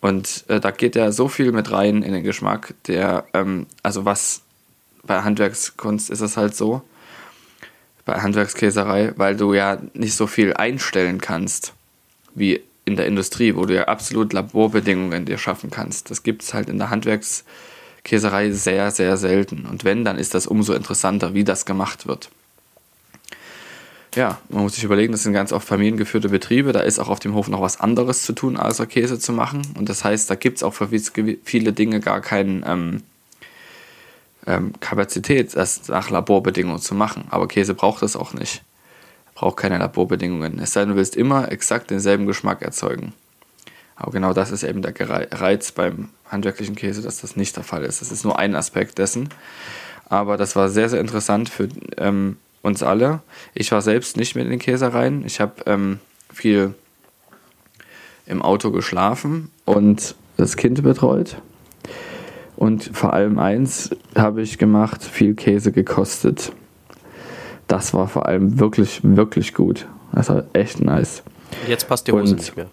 [0.00, 4.04] Und äh, da geht ja so viel mit rein in den Geschmack, der, ähm, also
[4.04, 4.42] was
[5.04, 6.82] bei Handwerkskunst ist es halt so,
[8.06, 11.74] bei Handwerkskäserei, weil du ja nicht so viel einstellen kannst
[12.34, 16.10] wie in der Industrie, wo du ja absolut Laborbedingungen dir schaffen kannst.
[16.10, 19.66] Das gibt es halt in der Handwerkskäserei sehr, sehr selten.
[19.66, 22.30] Und wenn, dann ist das umso interessanter, wie das gemacht wird.
[24.14, 27.18] Ja, man muss sich überlegen, das sind ganz oft familiengeführte Betriebe, da ist auch auf
[27.18, 29.62] dem Hof noch was anderes zu tun, außer Käse zu machen.
[29.76, 33.02] Und das heißt, da gibt es auch für viele Dinge gar keinen ähm,
[34.46, 37.24] ähm, Kapazität, das nach Laborbedingungen zu machen.
[37.30, 38.62] Aber Käse braucht das auch nicht.
[39.34, 40.58] Braucht keine Laborbedingungen.
[40.58, 43.12] Es sei denn, du willst immer exakt denselben Geschmack erzeugen.
[43.96, 47.82] Aber genau das ist eben der Reiz beim handwerklichen Käse, dass das nicht der Fall
[47.84, 48.00] ist.
[48.00, 49.30] Das ist nur ein Aspekt dessen.
[50.08, 53.20] Aber das war sehr, sehr interessant für ähm, uns alle.
[53.54, 55.24] Ich war selbst nicht mit in den Käsereien.
[55.24, 55.98] Ich habe ähm,
[56.32, 56.74] viel
[58.26, 61.40] im Auto geschlafen und das Kind betreut.
[62.56, 66.52] Und vor allem eins habe ich gemacht, viel Käse gekostet.
[67.68, 69.86] Das war vor allem wirklich, wirklich gut.
[70.12, 71.22] Das war echt nice.
[71.68, 72.66] Jetzt passt die Hose Und- nicht mehr.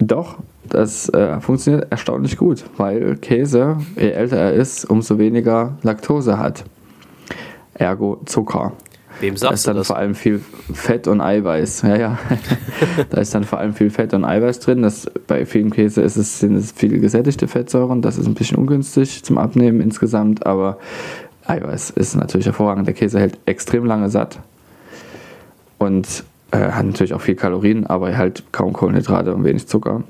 [0.00, 6.36] Doch, das äh, funktioniert erstaunlich gut, weil Käse, je älter er ist, umso weniger Laktose
[6.38, 6.64] hat.
[7.74, 8.72] Ergo Zucker.
[9.20, 9.86] Wem Da sagst ist du dann das?
[9.86, 10.40] vor allem viel
[10.72, 11.82] Fett und Eiweiß.
[11.82, 12.18] Ja, ja.
[13.10, 14.82] da ist dann vor allem viel Fett und Eiweiß drin.
[14.82, 18.02] Das, bei vielen Käse ist es, sind es viele gesättigte Fettsäuren.
[18.02, 20.78] Das ist ein bisschen ungünstig zum Abnehmen insgesamt, aber
[21.46, 22.86] Eiweiß ist natürlich hervorragend.
[22.86, 24.40] Der Käse hält extrem lange satt
[25.78, 30.02] und äh, hat natürlich auch viel Kalorien, aber halt kaum Kohlenhydrate und wenig Zucker.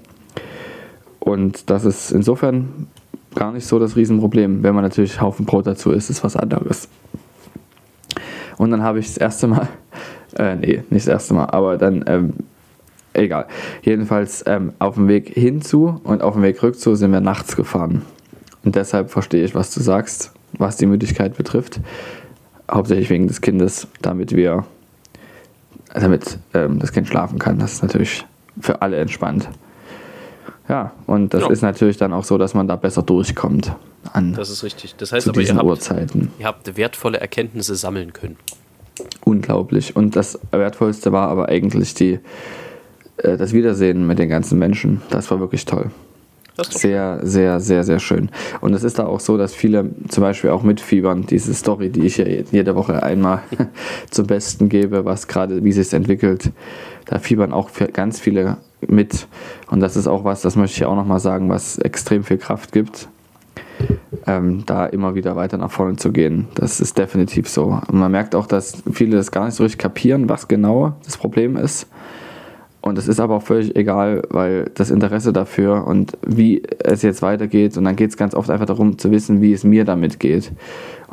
[1.21, 2.87] Und das ist insofern
[3.35, 4.63] gar nicht so das Riesenproblem.
[4.63, 6.89] Wenn man natürlich Haufen Brot dazu isst, ist was anderes.
[8.59, 9.69] Und dann habe ich das erste Mal,
[10.37, 12.33] äh, nee, nicht das erste Mal, aber dann, ähm,
[13.13, 13.47] egal.
[13.83, 18.03] Jedenfalls ähm, auf dem Weg hinzu und auf dem Weg rückzu sind wir nachts gefahren.
[18.65, 21.81] Und deshalb verstehe ich, was du sagst, was die Müdigkeit betrifft.
[22.71, 24.65] Hauptsächlich wegen des Kindes, damit wir,
[25.93, 27.59] damit ähm, das Kind schlafen kann.
[27.59, 28.25] Das ist natürlich
[28.59, 29.49] für alle entspannt.
[30.69, 31.51] Ja, und das Ja.
[31.51, 33.73] ist natürlich dann auch so, dass man da besser durchkommt
[34.13, 34.95] an Das ist richtig.
[34.97, 36.31] Das heißt zu aber, ihr habt, Uhrzeiten.
[36.39, 38.37] ihr habt wertvolle Erkenntnisse sammeln können.
[39.25, 39.97] unglaublich.
[39.97, 42.21] Und das Wertvollste war aber eigentlich die,
[43.19, 45.03] äh, das Wiedersehen mit den ganzen Menschen.
[45.11, 45.91] Das war wirklich toll.
[46.71, 48.31] Sehr, sehr, sehr, sehr schön.
[48.61, 52.03] Und es ist da auch so, dass viele zum Beispiel auch mitfiebern, diese Story, die
[52.07, 53.41] ich ja jede Woche einmal
[54.11, 56.53] zum Besten gebe, was gerade, wie sich entwickelt,
[57.07, 59.27] da fiebern auch ganz viele mit.
[59.71, 62.73] Und das ist auch was, das möchte ich auch nochmal sagen, was extrem viel Kraft
[62.73, 63.09] gibt,
[64.27, 66.49] ähm, da immer wieder weiter nach vorne zu gehen.
[66.55, 67.81] Das ist definitiv so.
[67.89, 71.17] Und man merkt auch, dass viele das gar nicht so richtig kapieren, was genau das
[71.17, 71.89] Problem ist.
[72.85, 77.23] Und es ist aber auch völlig egal, weil das Interesse dafür und wie es jetzt
[77.23, 80.21] weitergeht, und dann geht es ganz oft einfach darum zu wissen, wie es mir damit
[80.21, 80.53] geht.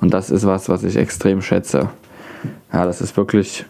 [0.01, 1.89] Und das ist was, was ich extrem schätze.
[2.73, 3.65] Ja, das ist wirklich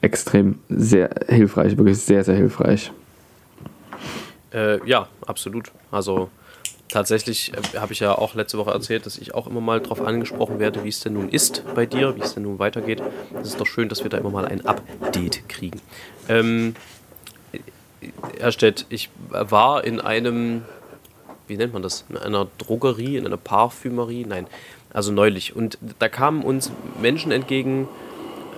[0.00, 2.92] extrem sehr hilfreich, wirklich sehr, sehr hilfreich.
[4.52, 5.70] Äh, ja, absolut.
[5.90, 6.30] Also
[6.88, 10.00] tatsächlich äh, habe ich ja auch letzte Woche erzählt, dass ich auch immer mal darauf
[10.00, 13.02] angesprochen werde, wie es denn nun ist bei dir, wie es denn nun weitergeht.
[13.40, 15.80] Es ist doch schön, dass wir da immer mal ein Update kriegen.
[16.28, 16.74] Ähm,
[18.38, 20.62] Herr Stett, ich war in einem,
[21.46, 24.46] wie nennt man das, in einer Drogerie, in einer Parfümerie, nein,
[24.92, 25.56] also neulich.
[25.56, 27.88] Und da kamen uns Menschen entgegen,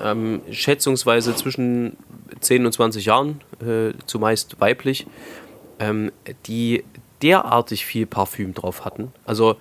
[0.03, 1.97] ähm, schätzungsweise zwischen
[2.41, 5.07] 10 und 20 Jahren, äh, zumeist weiblich,
[5.81, 6.13] ähm,
[6.47, 6.85] die
[7.23, 9.13] derartig viel Parfüm drauf hatten.
[9.25, 9.57] Also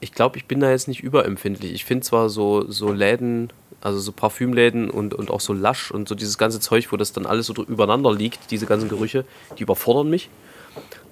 [0.00, 1.72] ich glaube, ich bin da jetzt nicht überempfindlich.
[1.72, 6.08] Ich finde zwar so, so Läden, also so Parfümläden und, und auch so Lush und
[6.08, 9.24] so dieses ganze Zeug, wo das dann alles so übereinander liegt, diese ganzen Gerüche,
[9.58, 10.28] die überfordern mich.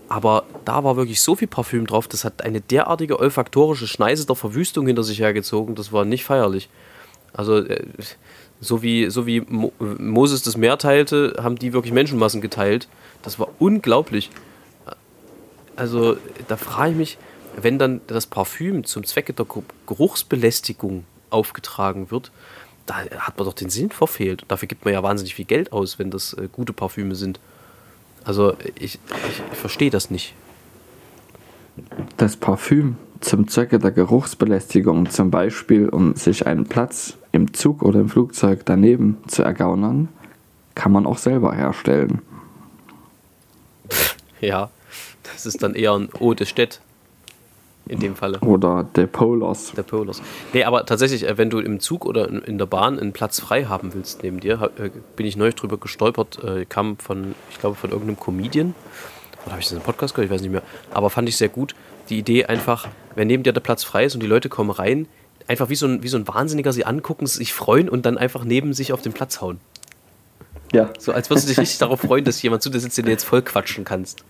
[0.09, 4.35] Aber da war wirklich so viel Parfüm drauf, das hat eine derartige olfaktorische Schneise der
[4.35, 6.69] Verwüstung hinter sich hergezogen, das war nicht feierlich.
[7.33, 7.85] Also, äh,
[8.61, 12.89] so wie, so wie Mo Moses das Meer teilte, haben die wirklich Menschenmassen geteilt.
[13.23, 14.31] Das war unglaublich.
[15.77, 16.17] Also,
[16.49, 17.19] da frage ich mich,
[17.57, 22.31] wenn dann das Parfüm zum Zwecke der Ge- Geruchsbelästigung aufgetragen wird,
[22.87, 24.45] da hat man doch den Sinn verfehlt.
[24.49, 27.41] Dafür gibt man ja wahnsinnig viel Geld aus, wenn das äh, gute Parfüme sind.
[28.25, 28.99] Also, ich, ich,
[29.53, 30.35] ich verstehe das nicht.
[32.19, 38.01] Das Parfüm zum Zwecke der Geruchsbelästigung, zum Beispiel um sich einen Platz im Zug oder
[38.01, 40.09] im Flugzeug daneben zu ergaunern,
[40.75, 42.23] kann man auch selber herstellen.
[44.41, 44.71] Ja,
[45.23, 46.81] das ist dann eher ein Eau de Stett.
[47.89, 48.39] In dem Falle.
[48.41, 49.73] Oder der Polars.
[49.73, 50.23] Der Polars.
[50.53, 53.65] Nee, aber tatsächlich, äh, wenn du im Zug oder in, der Bahn einen Platz frei
[53.65, 57.75] haben willst neben dir, äh, bin ich neulich drüber gestolpert, äh, kam von, ich glaube,
[57.75, 58.75] von irgendeinem Comedian.
[59.43, 60.31] Oder habe ich das in einem Podcast gehört?
[60.31, 60.63] Ich weiß nicht mehr.
[60.93, 61.75] Aber fand ich sehr gut.
[62.11, 65.07] Die Idee einfach, wenn neben dir der Platz frei ist und die Leute kommen rein,
[65.47, 68.45] einfach wie so ein, wie so ein Wahnsinniger sie angucken, sich freuen und dann einfach
[68.45, 69.61] neben sich auf den Platz hauen.
[70.73, 70.91] Ja.
[70.99, 73.11] So als würdest du dich richtig darauf freuen, dass jemand zu dir sitzt, den du
[73.11, 74.25] jetzt voll quatschen kannst.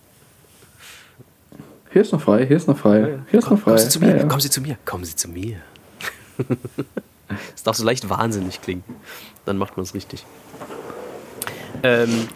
[1.92, 3.72] Hier ist noch frei, hier ist noch frei, hier ist noch frei.
[3.72, 4.24] Kommen Sie zu mir, Ja, ja.
[4.24, 5.56] kommen Sie zu mir, kommen Sie zu mir.
[7.54, 8.82] Es darf so leicht wahnsinnig klingen.
[9.44, 10.26] Dann macht man es richtig.
[11.84, 12.28] Ähm,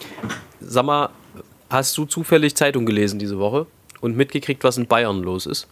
[0.61, 1.09] sag mal,
[1.69, 3.67] hast du zufällig Zeitung gelesen diese Woche
[4.05, 5.67] und mitgekriegt, was in Bayern los ist?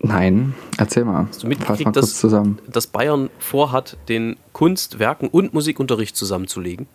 [0.00, 1.26] Nein, erzähl mal.
[1.28, 2.58] Hast du mal mitgekriegt, kurz dass, zusammen.
[2.66, 6.86] dass Bayern vorhat, den Kunst-, Werken- und Musikunterricht zusammenzulegen?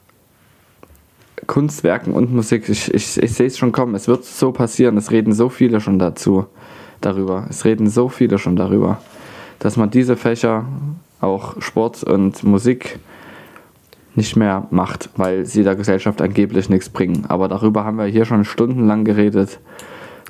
[1.46, 2.68] Kunstwerken und Musik.
[2.70, 3.94] Ich, ich, ich sehe es schon kommen.
[3.94, 4.98] Es wird so passieren.
[4.98, 6.48] Es reden so viele schon dazu,
[7.02, 7.46] darüber.
[7.50, 9.00] Es reden so viele schon darüber,
[9.60, 10.66] dass man diese Fächer,
[11.22, 13.00] auch Sport und Musik,
[14.16, 17.26] nicht mehr macht, weil sie der Gesellschaft angeblich nichts bringen.
[17.28, 19.60] Aber darüber haben wir hier schon stundenlang geredet,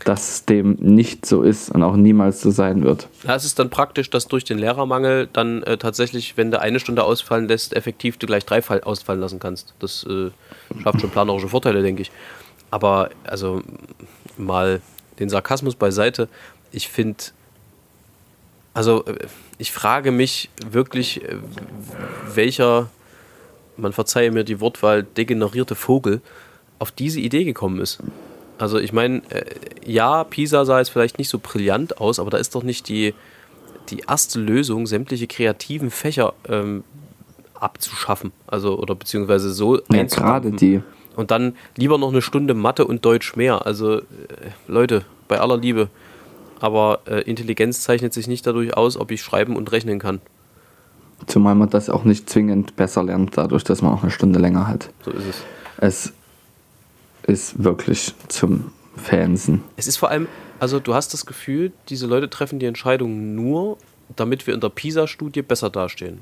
[0.03, 3.07] dass dem nicht so ist und auch niemals so sein wird.
[3.23, 6.79] Ja, es ist dann praktisch, dass durch den Lehrermangel dann äh, tatsächlich, wenn du eine
[6.79, 9.73] Stunde ausfallen lässt, effektiv du gleich drei Fall ausfallen lassen kannst.
[9.79, 10.29] Das äh,
[10.83, 12.11] schafft schon planerische Vorteile, denke ich.
[12.71, 13.61] Aber also
[14.37, 14.81] mal
[15.19, 16.27] den Sarkasmus beiseite.
[16.71, 17.23] Ich finde,
[18.73, 19.27] also äh,
[19.57, 21.37] ich frage mich wirklich, äh,
[22.33, 22.89] welcher
[23.77, 26.21] man verzeihe mir die Wortwahl, degenerierte Vogel
[26.79, 27.99] auf diese Idee gekommen ist.
[28.57, 29.45] Also ich meine, äh,
[29.85, 33.13] ja, Pisa sah jetzt vielleicht nicht so brillant aus, aber da ist doch nicht die,
[33.89, 36.83] die erste Lösung, sämtliche kreativen Fächer ähm,
[37.53, 38.31] abzuschaffen.
[38.47, 40.81] Also, oder beziehungsweise so ja, gerade die.
[41.15, 43.65] Und dann lieber noch eine Stunde Mathe und Deutsch mehr.
[43.65, 44.03] Also, äh,
[44.67, 45.89] Leute, bei aller Liebe.
[46.59, 50.21] Aber äh, Intelligenz zeichnet sich nicht dadurch aus, ob ich schreiben und rechnen kann.
[51.27, 54.67] Zumal man das auch nicht zwingend besser lernt, dadurch, dass man auch eine Stunde länger
[54.67, 54.89] hat.
[55.03, 55.43] So ist es.
[55.77, 56.13] Es
[57.27, 59.63] ist wirklich zum Fansen.
[59.75, 60.27] Es ist vor allem,
[60.59, 63.77] also du hast das Gefühl, diese Leute treffen die Entscheidung nur,
[64.15, 66.19] damit wir in der PISA-Studie besser dastehen.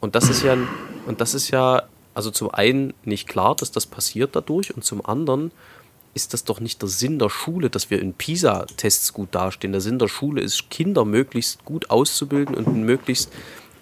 [0.00, 0.56] Und das ist ja,
[1.06, 1.84] und das ist ja,
[2.14, 5.52] also zum einen nicht klar, dass das passiert dadurch, und zum anderen
[6.14, 9.72] ist das doch nicht der Sinn der Schule, dass wir in PISA-Tests gut dastehen.
[9.72, 13.30] Der Sinn der Schule ist, Kinder möglichst gut auszubilden und möglichst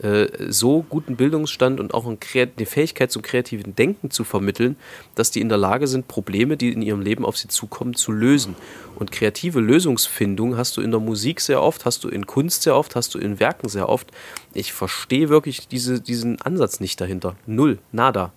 [0.03, 4.77] äh, so guten Bildungsstand und auch eine Fähigkeit zum kreativen Denken zu vermitteln,
[5.15, 8.13] dass die in der Lage sind, Probleme, die in ihrem Leben auf sie zukommen, zu
[8.13, 8.57] lösen.
[8.97, 12.77] Und kreative Lösungsfindung hast du in der Musik sehr oft, hast du in Kunst sehr
[12.77, 14.11] oft, hast du in Werken sehr oft.
[14.53, 17.37] Ich verstehe wirklich diese, diesen Ansatz nicht dahinter.
[17.47, 18.33] Null, nada.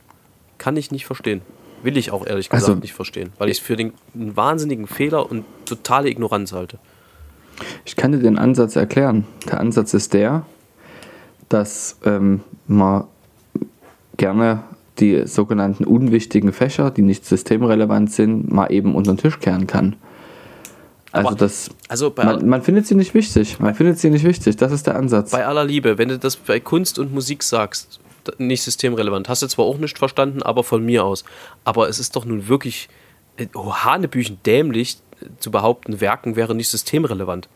[0.58, 1.42] Kann ich nicht verstehen.
[1.84, 4.88] Will ich auch ehrlich gesagt also, nicht verstehen, weil ich es für den einen wahnsinnigen
[4.88, 6.78] Fehler und totale Ignoranz halte.
[7.86, 9.26] Ich kann dir den Ansatz erklären.
[9.46, 10.46] Der Ansatz ist der,
[11.50, 13.06] dass ähm, man
[14.18, 14.64] gerne
[15.00, 19.96] die sogenannten unwichtigen Fächer, die nicht systemrelevant sind, mal eben unter den Tisch kehren kann.
[21.12, 23.60] Also, das, also man, man, findet sie nicht wichtig.
[23.60, 24.58] Man findet sie nicht wichtig.
[24.58, 25.32] Das ist der Ansatz.
[25.32, 28.00] Bei aller Liebe, wenn du das bei Kunst und Musik sagst,
[28.38, 31.24] nicht systemrelevant, hast du zwar auch nicht verstanden, aber von mir aus.
[31.64, 32.90] Aber es ist doch nun wirklich
[33.38, 34.98] äh, oh, hanebüchen dämlich
[35.40, 37.50] zu behaupten, Werken wäre nicht systemrelevant.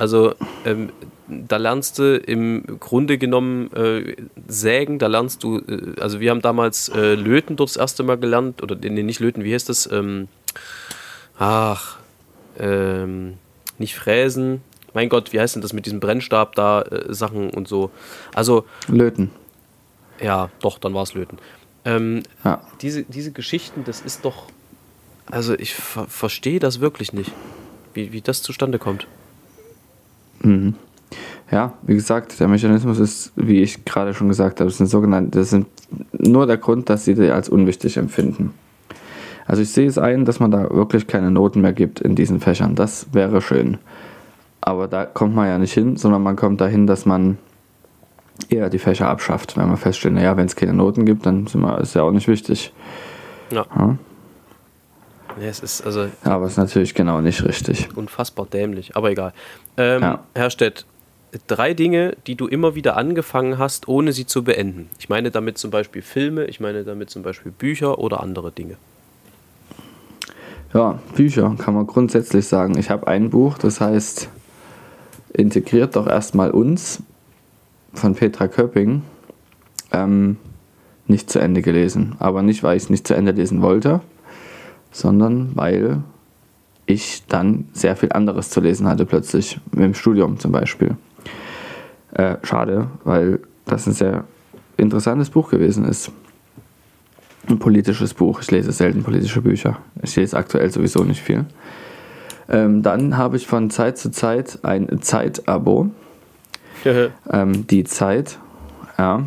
[0.00, 0.34] Also
[0.64, 0.92] ähm,
[1.28, 4.16] da lernst du im Grunde genommen äh,
[4.48, 8.16] Sägen, da lernst du, äh, also wir haben damals äh, Löten dort das erste Mal
[8.16, 9.92] gelernt, oder nee, nicht Löten, wie heißt das?
[9.92, 10.28] Ähm,
[11.38, 11.98] ach,
[12.58, 13.34] ähm,
[13.76, 14.62] nicht Fräsen.
[14.94, 17.90] Mein Gott, wie heißt denn das mit diesem Brennstab da, äh, Sachen und so.
[18.34, 18.64] Also.
[18.88, 19.30] Löten.
[20.18, 21.36] Ja, doch, dann war es Löten.
[21.84, 22.62] Ähm, ja.
[22.80, 24.46] diese, diese Geschichten, das ist doch.
[25.30, 27.32] Also ich ver verstehe das wirklich nicht,
[27.92, 29.06] wie, wie das zustande kommt.
[30.42, 30.74] Mhm.
[31.50, 35.38] Ja, wie gesagt, der Mechanismus ist, wie ich gerade schon gesagt habe, das sind sogenannte,
[35.38, 35.66] das sind
[36.12, 38.54] nur der Grund, dass sie die als unwichtig empfinden.
[39.46, 42.38] Also ich sehe es ein, dass man da wirklich keine Noten mehr gibt in diesen
[42.38, 42.76] Fächern.
[42.76, 43.78] Das wäre schön.
[44.60, 47.38] Aber da kommt man ja nicht hin, sondern man kommt dahin, dass man
[48.48, 51.62] eher die Fächer abschafft, wenn man feststellt, naja, wenn es keine Noten gibt, dann sind
[51.62, 52.72] wir, ist ja auch nicht wichtig.
[53.50, 53.66] Ja.
[53.76, 53.96] ja?
[55.40, 56.08] Ja, es ist also.
[56.22, 57.88] Aber es ist natürlich genau nicht richtig.
[57.96, 59.32] Unfassbar dämlich, aber egal.
[59.76, 60.20] Ähm, ja.
[60.34, 60.84] Herr Stett,
[61.46, 64.90] drei Dinge, die du immer wieder angefangen hast, ohne sie zu beenden.
[64.98, 68.76] Ich meine damit zum Beispiel Filme, ich meine damit zum Beispiel Bücher oder andere Dinge.
[70.74, 72.78] Ja, Bücher kann man grundsätzlich sagen.
[72.78, 74.28] Ich habe ein Buch, das heißt
[75.32, 77.02] Integriert doch erstmal uns
[77.94, 79.02] von Petra Köpping.
[79.92, 80.36] Ähm,
[81.06, 82.16] nicht zu Ende gelesen.
[82.18, 84.00] Aber nicht, weil ich es nicht zu Ende lesen wollte,
[84.90, 86.02] sondern weil
[86.86, 90.96] ich dann sehr viel anderes zu lesen hatte plötzlich, im Studium zum Beispiel.
[92.12, 94.24] Äh, schade, weil das ein sehr
[94.76, 96.10] interessantes Buch gewesen ist.
[97.48, 98.40] Ein politisches Buch.
[98.42, 99.78] Ich lese selten politische Bücher.
[100.02, 101.46] Ich lese aktuell sowieso nicht viel.
[102.48, 105.90] Ähm, dann habe ich von Zeit zu Zeit ein Zeit-Abo.
[107.30, 108.38] ähm, die Zeit,
[108.98, 109.24] ja.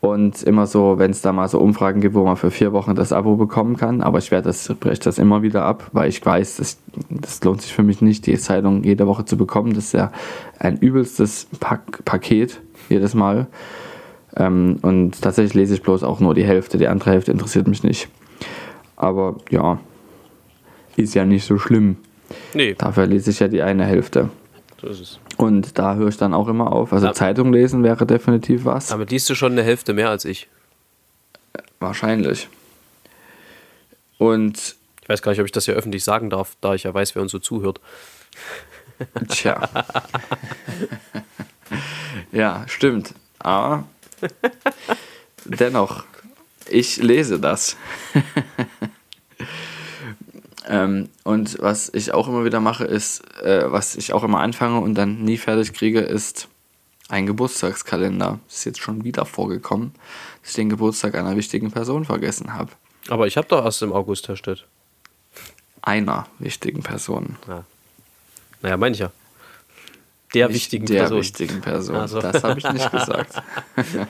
[0.00, 2.94] Und immer so, wenn es da mal so Umfragen gibt, wo man für vier Wochen
[2.94, 4.00] das Abo bekommen kann.
[4.00, 6.78] Aber ich werde das, breche das immer wieder ab, weil ich weiß, das,
[7.10, 9.74] das lohnt sich für mich nicht, die Zeitung jede Woche zu bekommen.
[9.74, 10.12] Das ist ja
[10.60, 13.48] ein übelstes Pak Paket jedes Mal.
[14.36, 16.78] Ähm, und tatsächlich lese ich bloß auch nur die Hälfte.
[16.78, 18.08] Die andere Hälfte interessiert mich nicht.
[18.96, 19.80] Aber ja,
[20.96, 21.96] ist ja nicht so schlimm.
[22.54, 22.74] Nee.
[22.76, 24.30] Dafür lese ich ja die eine Hälfte.
[24.80, 25.20] So ist es.
[25.38, 26.92] Und da höre ich dann auch immer auf.
[26.92, 27.12] Also ja.
[27.14, 28.88] Zeitung lesen wäre definitiv was.
[28.88, 30.48] Damit liest du schon eine Hälfte mehr als ich.
[31.78, 32.48] Wahrscheinlich.
[34.18, 36.92] Und Ich weiß gar nicht, ob ich das hier öffentlich sagen darf, da ich ja
[36.92, 37.80] weiß, wer uns so zuhört.
[39.28, 39.68] Tja.
[42.32, 43.14] ja, stimmt.
[43.38, 43.84] Aber
[45.44, 46.04] dennoch,
[46.68, 47.76] ich lese das.
[50.68, 54.80] ähm, und was ich auch immer wieder mache, ist, äh, was ich auch immer anfange
[54.80, 56.48] und dann nie fertig kriege, ist
[57.08, 58.38] ein Geburtstagskalender.
[58.48, 59.94] Ist jetzt schon wieder vorgekommen,
[60.42, 62.70] dass ich den Geburtstag einer wichtigen Person vergessen habe.
[63.08, 64.66] Aber ich habe doch erst im August, Herr Stett.
[65.80, 67.36] Einer wichtigen Person.
[67.48, 67.64] Ja.
[68.60, 69.10] Naja, meine ich ja.
[70.34, 71.20] Der Nicht wichtigen der Person.
[71.20, 71.96] wichtigen Person.
[71.96, 72.20] Ach so.
[72.20, 73.42] Das habe ich nicht gesagt.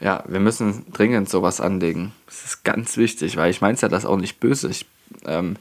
[0.00, 2.12] ja, wir müssen dringend sowas anlegen.
[2.26, 4.68] Das ist ganz wichtig, weil ich meine es ja das auch nicht böse.
[4.68, 4.86] Ich
[5.26, 5.56] ähm,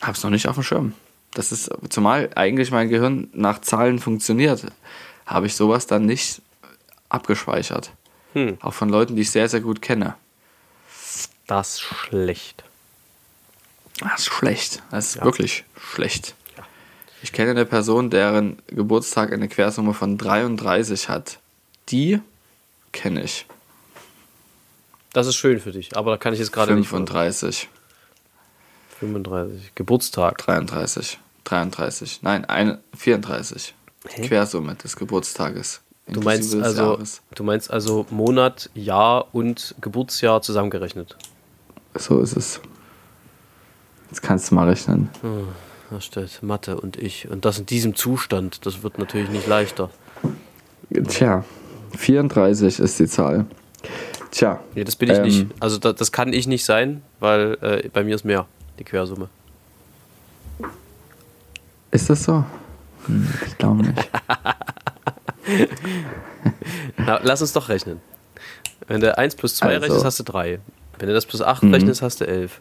[0.00, 0.94] habe es noch nicht auf dem Schirm.
[1.34, 4.66] Das ist, zumal eigentlich mein Gehirn nach Zahlen funktioniert,
[5.26, 6.42] habe ich sowas dann nicht
[7.08, 7.92] abgespeichert.
[8.32, 8.58] Hm.
[8.60, 10.14] Auch von Leuten, die ich sehr, sehr gut kenne.
[11.46, 12.64] Das ist schlecht.
[14.00, 14.82] Das ist schlecht.
[14.90, 16.34] Das ist wirklich schlecht.
[17.22, 21.40] Ich kenne eine Person, deren Geburtstag eine Quersumme von 33 hat.
[21.88, 22.20] Die
[22.92, 23.46] kenne ich.
[25.12, 26.88] Das ist schön für dich, aber da kann ich jetzt gerade nicht.
[26.88, 27.68] 35,
[29.00, 29.74] 35.
[29.74, 30.38] Geburtstag.
[30.38, 32.20] 33, 33.
[32.22, 33.74] Nein, ein, 34.
[34.08, 34.28] Hä?
[34.28, 35.80] Quersumme des Geburtstages.
[36.06, 37.20] Du meinst, also, Jahres.
[37.34, 41.16] du meinst also Monat, Jahr und Geburtsjahr zusammengerechnet.
[41.94, 42.60] So ist es.
[44.08, 45.10] Jetzt kannst du mal rechnen.
[45.90, 47.28] Da steht Mathe und ich.
[47.28, 49.90] Und das in diesem Zustand, das wird natürlich nicht leichter.
[51.08, 51.44] Tja,
[51.96, 53.44] 34 ist die Zahl.
[54.30, 54.60] Tja.
[54.74, 55.46] Nee, das bin ich ähm, nicht.
[55.60, 58.46] Also da, das kann ich nicht sein, weil äh, bei mir ist mehr
[58.78, 59.28] die Quersumme.
[61.90, 62.44] Ist das so?
[63.06, 64.10] Hm, Ich glaube nicht.
[66.96, 68.00] Na, lass uns doch rechnen.
[68.86, 69.80] Wenn du 1 plus 2 Also.
[69.80, 70.60] rechnest, hast du 3.
[70.98, 71.74] Wenn du das plus 8 Mhm.
[71.74, 72.60] rechnest, hast du 11.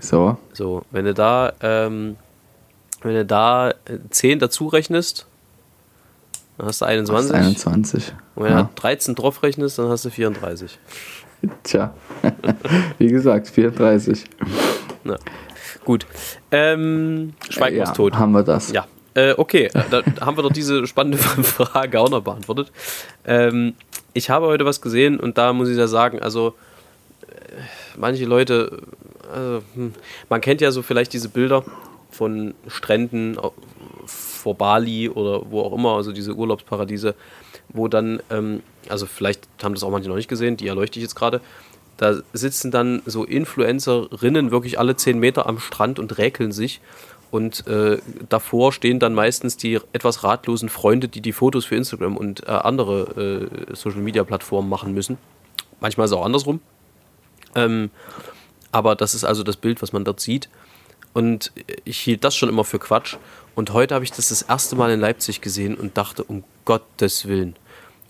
[0.00, 2.16] So, So, wenn du da, ähm,
[3.02, 3.74] wenn du da äh,
[4.10, 5.26] 10 dazu rechnest,
[6.56, 7.30] dann hast du das 21.
[7.30, 7.34] ist
[7.66, 8.12] 21.
[8.34, 8.62] Und wenn du Ja.
[8.64, 10.78] da 13 drauf rechnest, dann hast du 34.
[11.62, 11.94] Tja,
[12.98, 14.24] wie gesagt, 34.
[15.08, 15.16] Na,
[15.84, 16.06] gut.
[16.50, 18.14] Ähm, Schweigen ja, ist tot.
[18.14, 18.70] haben wir das.
[18.72, 22.70] Ja, äh, okay, äh, da haben wir doch diese spannende Frage auch noch beantwortet.
[23.24, 23.74] Ähm,
[24.12, 26.54] ich habe heute was gesehen und da muss ich ja sagen, also
[27.22, 27.62] äh,
[27.96, 28.82] manche Leute,
[29.32, 29.94] also, hm,
[30.28, 31.64] man kennt ja so vielleicht diese Bilder
[32.10, 33.38] von Stränden
[34.06, 37.14] vor Bali oder wo auch immer, also diese Urlaubsparadiese,
[37.70, 41.02] wo dann, ähm, also vielleicht haben das auch manche noch nicht gesehen, die erleuchte ich
[41.02, 41.40] jetzt gerade,
[41.98, 46.80] da sitzen dann so Influencerinnen wirklich alle 10 Meter am Strand und räkeln sich.
[47.30, 52.16] Und äh, davor stehen dann meistens die etwas ratlosen Freunde, die die Fotos für Instagram
[52.16, 55.18] und äh, andere äh, Social-Media-Plattformen machen müssen.
[55.80, 56.60] Manchmal ist es auch andersrum.
[57.54, 57.90] Ähm,
[58.72, 60.48] aber das ist also das Bild, was man dort sieht.
[61.12, 61.52] Und
[61.84, 63.16] ich hielt das schon immer für Quatsch.
[63.54, 67.26] Und heute habe ich das das erste Mal in Leipzig gesehen und dachte, um Gottes
[67.26, 67.56] Willen.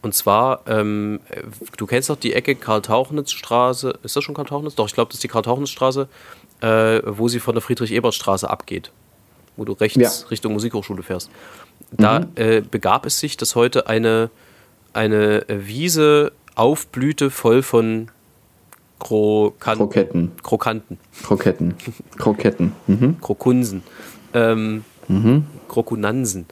[0.01, 1.43] Und zwar, ähm, äh,
[1.77, 3.99] du kennst doch die Ecke Karl-Tauchnitz-Straße.
[4.03, 4.75] Ist das schon Karl-Tauchnitz?
[4.77, 6.09] Doch, ich glaube, das ist die Karl-Tauchnitz-Straße,
[6.61, 8.93] äh, wo sie von der Friedrich-Ebert-Straße abgeht.
[9.57, 10.11] Wo du rechts Ja.
[10.31, 11.31] Richtung Musikhochschule fährst.
[11.91, 14.31] Da äh, begab es sich, dass heute eine,
[14.93, 18.11] eine Wiese aufblühte, voll von
[18.99, 20.33] Krokan Kroketten.
[20.43, 20.99] Krokanten.
[21.23, 21.75] Kroketten.
[22.19, 22.73] Kroketten.
[22.87, 23.21] Mhm.
[23.21, 23.83] Krokunsen,
[24.35, 24.85] ähm,
[25.69, 26.47] Krokunansen.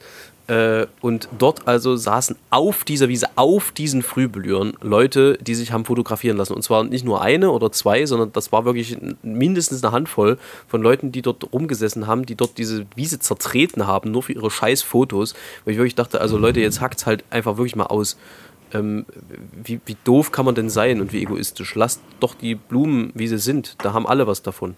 [0.47, 5.83] Äh, und dort also saßen auf dieser Wiese, auf diesen Frühblühern, Leute, die sich haben
[5.83, 6.53] fotografieren lassen.
[6.53, 10.81] Und zwar nicht nur eine oder zwei, sondern das war wirklich mindestens eine Handvoll von
[10.81, 14.83] Leuten, die dort rumgesessen haben, die dort diese Wiese zertreten haben, nur für ihre scheiß
[14.83, 15.33] Fotos.
[15.65, 18.17] Weil ich wirklich dachte, also Leute, jetzt hackt's halt einfach wirklich mal aus.
[18.73, 19.05] Ähm,
[19.63, 21.75] wie, wie doof kann man denn sein und wie egoistisch?
[21.75, 23.75] Lasst doch die Blumen, wie sie sind.
[23.79, 24.75] Da haben alle was davon.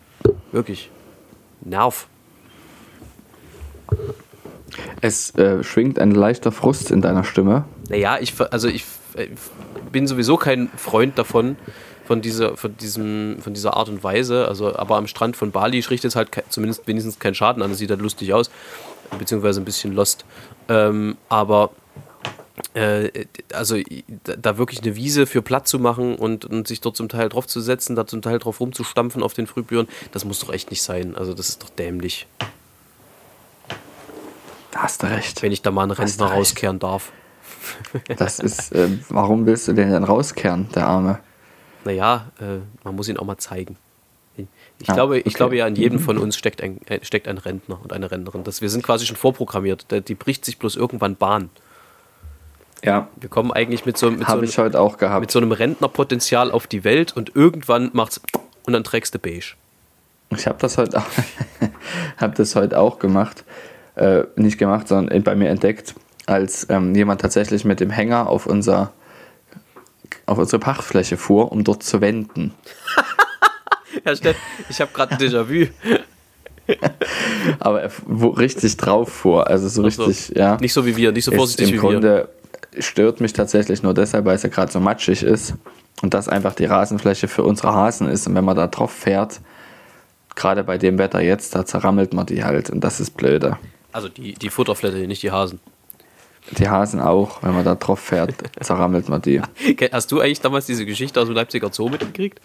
[0.52, 0.90] Wirklich.
[1.62, 2.08] Nerv.
[5.02, 7.66] Es äh, schwingt ein leichter Frust in deiner Stimme.
[7.90, 8.84] Naja, ich, also ich,
[9.16, 9.28] äh,
[9.92, 11.58] bin sowieso kein Freund davon,
[12.06, 14.48] von dieser, von, diesem, von dieser Art und Weise.
[14.48, 17.70] Also, aber am Strand von Bali richtet es halt ke- zumindest wenigstens keinen Schaden an.
[17.70, 18.50] Das sieht halt lustig aus,
[19.18, 20.26] beziehungsweise ein bisschen lost.
[20.70, 21.70] Ähm, aber
[22.74, 23.78] äh, also
[24.24, 27.46] da- wirklich eine Wiese für platt zu machen und, und sich dort zum Teil drauf
[27.48, 30.82] zu setzen, da zum Teil drauf rumzustampfen auf den Frühblühern, das muss doch echt nicht
[30.82, 31.16] sein.
[31.16, 32.28] Also das ist doch dämlich,
[34.72, 35.42] Da hast du recht.
[35.42, 37.12] wenn ich da mal einen Rentner rauskehren darf.
[38.18, 41.20] Das ist, äh, warum willst du den denn rauskehren, der Arme?
[41.86, 43.78] Naja, äh, man muss ihn auch mal zeigen.
[44.38, 44.46] Ich,
[44.80, 45.36] ich Ah, glaube, ich okay.
[45.36, 48.44] glaube ja, in jedem von uns steckt ein, äh, steckt ein Rentner und eine Rentnerin.
[48.44, 49.88] Das, wir sind quasi schon vorprogrammiert.
[50.08, 51.50] Die bricht sich bloß irgendwann Bahn.
[52.84, 56.68] Ja, Wir kommen eigentlich mit so, mit so, einem- ich mit so einem Rentnerpotenzial auf
[56.68, 58.22] die Welt und irgendwann macht's
[58.66, 59.56] und dann trägst du beige.
[60.30, 61.06] Ich habe das heute auch,
[62.18, 63.44] hab das heute auch gemacht.
[64.00, 65.94] Äh, nicht gemacht, sondern bei mir entdeckt,
[66.26, 68.94] als ähm, jemand tatsächlich mit dem Hänger auf unser
[70.26, 72.54] auf unsere Pachtfläche fuhr, um dort zu wenden.
[74.06, 74.38] ja, Steff,
[74.70, 75.68] ich habe gerade ein Déjà-vu.
[77.60, 77.92] Aber er
[78.38, 80.56] richtig drauf fuhr, also so richtig, ja.
[80.62, 81.76] Nicht so wie wir, nicht so vorsichtig wie wir.
[81.76, 82.30] Im Grunde
[82.80, 85.56] stört mich tatsächlich nur deshalb, weil es ja gerade so matschig ist
[86.02, 88.28] und das einfach die Rasenfläche für unsere Hasen ist.
[88.28, 89.42] Und wenn man da drauf fährt,
[90.36, 93.58] gerade bei dem Wetter jetzt, da zerrammelt man die halt und das ist blöde.
[93.92, 95.60] Also die, die Futterfläche, nicht die Hasen.
[96.58, 99.42] Die Hasen auch, wenn man da drauf fährt, zerrammelt man die.
[99.92, 102.40] Hast du eigentlich damals diese Geschichte aus dem Leipziger Zoo mitgekriegt?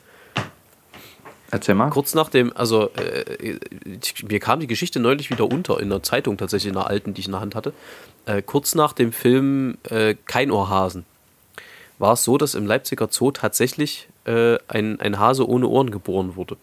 [1.51, 1.88] Erzähl mal.
[1.90, 3.59] Kurz nach dem, also äh,
[4.28, 7.20] mir kam die Geschichte neulich wieder unter in der Zeitung, tatsächlich in der alten, die
[7.20, 7.72] ich in der Hand hatte.
[8.26, 11.05] Äh, kurz nach dem Film äh, Kein Ohrhasen
[11.99, 16.34] war es so, dass im Leipziger Zoo tatsächlich äh, ein, ein Hase ohne Ohren geboren
[16.34, 16.57] wurde.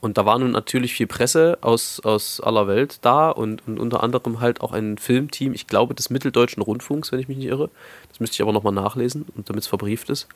[0.00, 4.02] Und da war nun natürlich viel Presse aus, aus aller Welt da und, und unter
[4.02, 7.68] anderem halt auch ein Filmteam, ich glaube des Mitteldeutschen Rundfunks, wenn ich mich nicht irre.
[8.08, 10.28] Das müsste ich aber nochmal nachlesen, damit es verbrieft ist.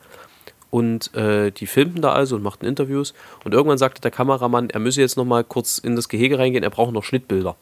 [0.70, 3.14] Und äh, die filmten da also und machten Interviews.
[3.44, 6.70] Und irgendwann sagte der Kameramann, er müsse jetzt nochmal kurz in das Gehege reingehen, er
[6.70, 7.56] braucht noch Schnittbilder.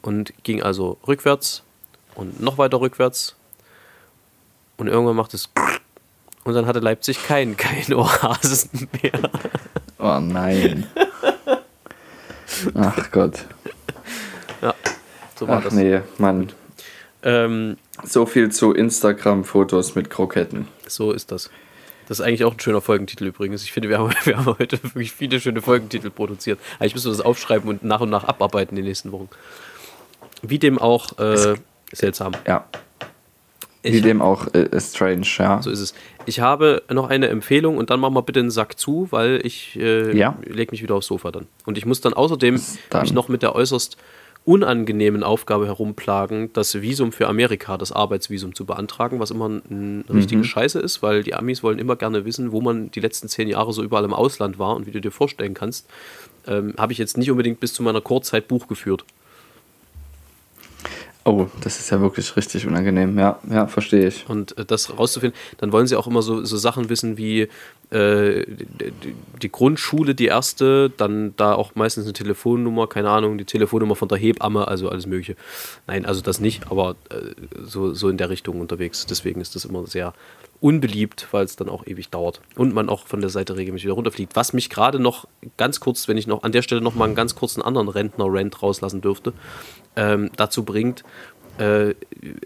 [0.00, 1.64] Und ging also rückwärts
[2.14, 3.36] und noch weiter rückwärts.
[4.78, 5.50] Und irgendwann macht es
[6.44, 9.30] und dann hatte Leipzig keinen kein Oasen mehr.
[9.98, 10.86] Oh nein.
[12.74, 13.44] Ach Gott.
[14.62, 14.74] Ja,
[15.36, 15.74] so war Ach das.
[15.74, 16.52] nee, Mann.
[17.22, 20.68] Ähm, so viel zu Instagram-Fotos mit Kroketten.
[20.86, 21.50] So ist das.
[22.06, 23.64] Das ist eigentlich auch ein schöner Folgentitel übrigens.
[23.64, 26.58] Ich finde, wir haben, wir haben heute wirklich viele schöne Folgentitel produziert.
[26.78, 29.28] Eigentlich müssen wir das aufschreiben und nach und nach abarbeiten in den nächsten Wochen.
[30.42, 31.56] Wie dem auch äh,
[31.92, 32.32] seltsam.
[32.46, 32.64] Ja.
[33.82, 35.62] Ich, Wie dem auch äh, strange, ja.
[35.62, 35.94] So ist es.
[36.26, 39.78] Ich habe noch eine Empfehlung und dann machen wir bitte einen Sack zu, weil ich
[39.78, 40.36] äh, ja.
[40.44, 41.46] lege mich wieder aufs Sofa dann.
[41.64, 42.60] Und ich muss dann außerdem
[42.90, 43.02] dann.
[43.02, 43.96] mich noch mit der äußerst
[44.44, 50.40] unangenehmen Aufgabe herumplagen, das Visum für Amerika, das Arbeitsvisum zu beantragen, was immer eine richtige
[50.40, 50.44] mhm.
[50.44, 53.74] Scheiße ist, weil die Amis wollen immer gerne wissen, wo man die letzten zehn Jahre
[53.74, 55.86] so überall im Ausland war und wie du dir vorstellen kannst,
[56.46, 59.04] ähm, habe ich jetzt nicht unbedingt bis zu meiner Kurzzeit Buch geführt.
[61.28, 63.18] Oh, das ist ja wirklich richtig unangenehm.
[63.18, 64.24] Ja, ja, verstehe ich.
[64.30, 67.48] Und äh, das rauszufinden, dann wollen sie auch immer so, so Sachen wissen wie
[67.90, 73.44] äh, die, die, Grundschule, die erste, dann da auch meistens eine Telefonnummer, keine Ahnung, die
[73.44, 75.36] Telefonnummer von der Hebamme, also alles Mögliche.
[75.86, 79.04] Nein, also das nicht, aber äh, so, so in der Richtung unterwegs.
[79.04, 80.14] Deswegen ist das immer sehr
[80.60, 83.94] unbeliebt, weil es dann auch ewig dauert und man auch von der Seite regelmäßig wieder
[83.94, 84.34] runterfliegt.
[84.34, 85.26] Was mich gerade noch
[85.56, 88.60] ganz kurz, wenn ich noch an der Stelle noch mal einen ganz kurzen anderen Rentner-Rent
[88.62, 89.34] rauslassen dürfte,
[89.98, 91.04] ähm, dazu bringt,
[91.58, 91.94] äh,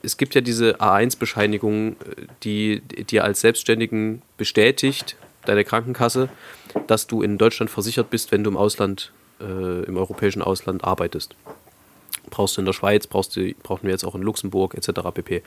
[0.02, 1.96] es gibt ja diese A1-Bescheinigung,
[2.42, 6.28] die dir als Selbstständigen bestätigt, deine Krankenkasse,
[6.86, 11.36] dass du in Deutschland versichert bist, wenn du im Ausland, äh, im europäischen Ausland arbeitest.
[12.30, 15.00] Brauchst du in der Schweiz, brauchst du, brauchen wir jetzt auch in Luxemburg etc.
[15.12, 15.42] pp.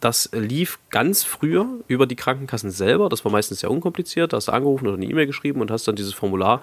[0.00, 3.08] Das lief ganz früher über die Krankenkassen selber.
[3.08, 4.32] Das war meistens sehr unkompliziert.
[4.32, 6.62] Da hast du angerufen oder eine E-Mail geschrieben und hast dann dieses Formular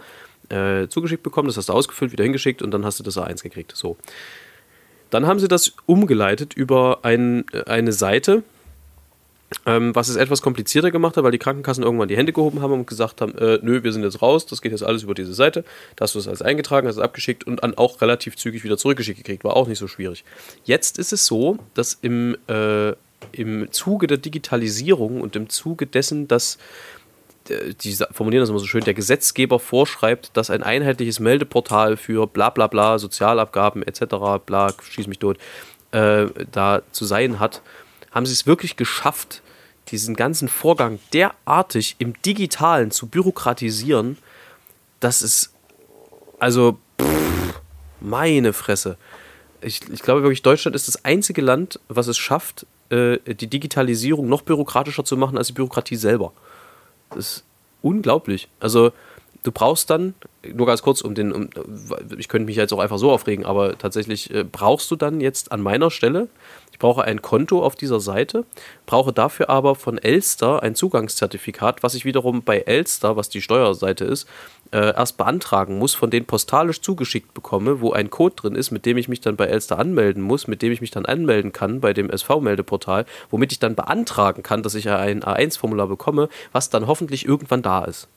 [0.50, 1.48] äh, zugeschickt bekommen.
[1.48, 3.74] Das hast du ausgefüllt, wieder hingeschickt und dann hast du das A1 gekriegt.
[3.76, 3.98] So.
[5.14, 8.42] Dann haben sie das umgeleitet über ein, eine Seite,
[9.68, 12.74] ähm, was es etwas komplizierter gemacht hat, weil die Krankenkassen irgendwann die Hände gehoben haben
[12.74, 15.36] und gesagt haben, äh, nö, wir sind jetzt raus, das geht jetzt alles über diese
[15.36, 15.66] Seite.
[15.96, 18.76] Da hast du es alles eingetragen, hast es abgeschickt und dann auch relativ zügig wieder
[18.76, 19.44] zurückgeschickt gekriegt.
[19.44, 20.24] War auch nicht so schwierig.
[20.64, 22.94] Jetzt ist es so, dass im, äh,
[23.34, 26.58] im Zuge der Digitalisierung und im Zuge dessen, dass
[27.50, 32.50] die formulieren das immer so schön, der Gesetzgeber vorschreibt, dass ein einheitliches Meldeportal für bla
[32.50, 34.06] bla bla, Sozialabgaben etc.,
[34.46, 35.38] bla, schieß mich tot,
[35.92, 37.62] äh, da zu sein hat,
[38.12, 39.42] haben sie es wirklich geschafft,
[39.90, 44.18] diesen ganzen Vorgang derartig im Digitalen zu bürokratisieren,
[45.00, 45.54] dass es,
[46.40, 47.60] also, pff,
[48.00, 48.98] meine Fresse.
[49.62, 54.28] Ich, ich glaube wirklich, Deutschland ist das einzige Land, was es schafft, äh, die Digitalisierung
[54.28, 56.34] noch bürokratischer zu machen als die Bürokratie selber.
[57.16, 57.46] Das ist
[57.82, 58.50] unglaublich.
[58.60, 58.92] Also,
[59.44, 60.16] du brauchst dann,
[60.54, 61.50] nur ganz kurz, um den, um,
[62.18, 65.52] ich könnte mich jetzt auch einfach so aufregen, aber tatsächlich äh, brauchst du dann jetzt
[65.52, 66.30] an meiner Stelle,
[66.72, 68.46] ich brauche ein Konto auf dieser Seite,
[68.86, 74.06] brauche dafür aber von Elster ein Zugangszertifikat, was ich wiederum bei Elster, was die Steuerseite
[74.06, 74.28] ist,
[74.72, 78.86] äh, erst beantragen muss, von denen postalisch zugeschickt bekomme, wo ein Code drin ist, mit
[78.86, 81.80] dem ich mich dann bei Elster anmelden muss, mit dem ich mich dann anmelden kann
[81.80, 86.88] bei dem SV-Meldeportal, womit ich dann beantragen kann, dass ich ein A1-Formular bekomme, was dann
[86.88, 88.08] hoffentlich irgendwann da ist.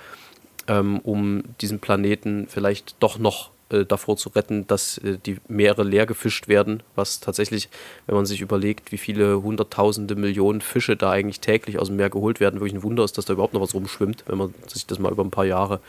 [0.68, 5.82] ähm, um diesen Planeten vielleicht doch noch äh, davor zu retten, dass äh, die Meere
[5.82, 7.68] leer gefischt werden, was tatsächlich,
[8.06, 12.10] wenn man sich überlegt, wie viele hunderttausende Millionen Fische da eigentlich täglich aus dem Meer
[12.10, 14.86] geholt werden, wirklich ein Wunder ist, dass da überhaupt noch was rumschwimmt, wenn man sich
[14.86, 15.80] das mal über ein paar Jahre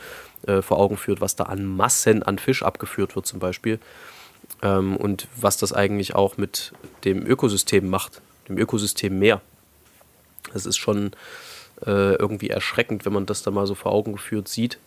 [0.46, 3.78] äh, vor Augen führt, was da an Massen an Fisch abgeführt wird zum Beispiel
[4.62, 6.72] ähm, und was das eigentlich auch mit
[7.04, 9.40] dem Ökosystem macht, dem Ökosystem Meer.
[10.52, 11.12] Das ist schon
[11.86, 14.78] äh, irgendwie erschreckend, wenn man das da mal so vor Augen geführt sieht.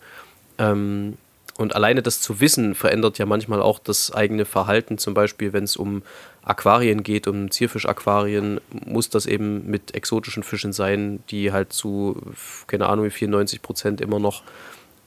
[0.58, 1.18] Ähm,
[1.58, 4.98] und alleine das zu wissen, verändert ja manchmal auch das eigene Verhalten.
[4.98, 6.02] Zum Beispiel, wenn es um
[6.42, 12.20] Aquarien geht, um Zierfischaquarien, muss das eben mit exotischen Fischen sein, die halt zu,
[12.66, 14.42] keine Ahnung, wie 94 Prozent immer noch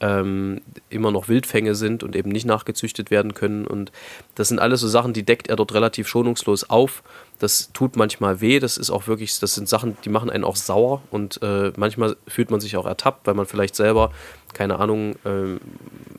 [0.00, 3.66] ähm, immer noch Wildfänge sind und eben nicht nachgezüchtet werden können.
[3.66, 3.92] Und
[4.34, 7.02] das sind alles so Sachen, die deckt er dort relativ schonungslos auf.
[7.38, 10.56] Das tut manchmal weh, das ist auch wirklich, das sind Sachen, die machen einen auch
[10.56, 14.12] sauer und äh, manchmal fühlt man sich auch ertappt, weil man vielleicht selber,
[14.52, 15.58] keine Ahnung, äh,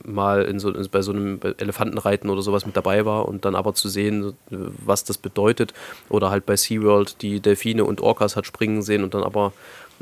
[0.04, 3.76] mal in so, bei so einem Elefantenreiten oder sowas mit dabei war und dann aber
[3.76, 5.74] zu sehen, was das bedeutet.
[6.10, 9.54] Oder halt bei SeaWorld die Delfine und Orcas hat springen sehen und dann aber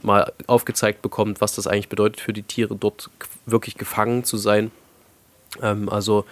[0.01, 3.09] mal aufgezeigt bekommt, was das eigentlich bedeutet für die Tiere, dort
[3.45, 4.71] wirklich gefangen zu sein.
[5.61, 6.25] Ähm, also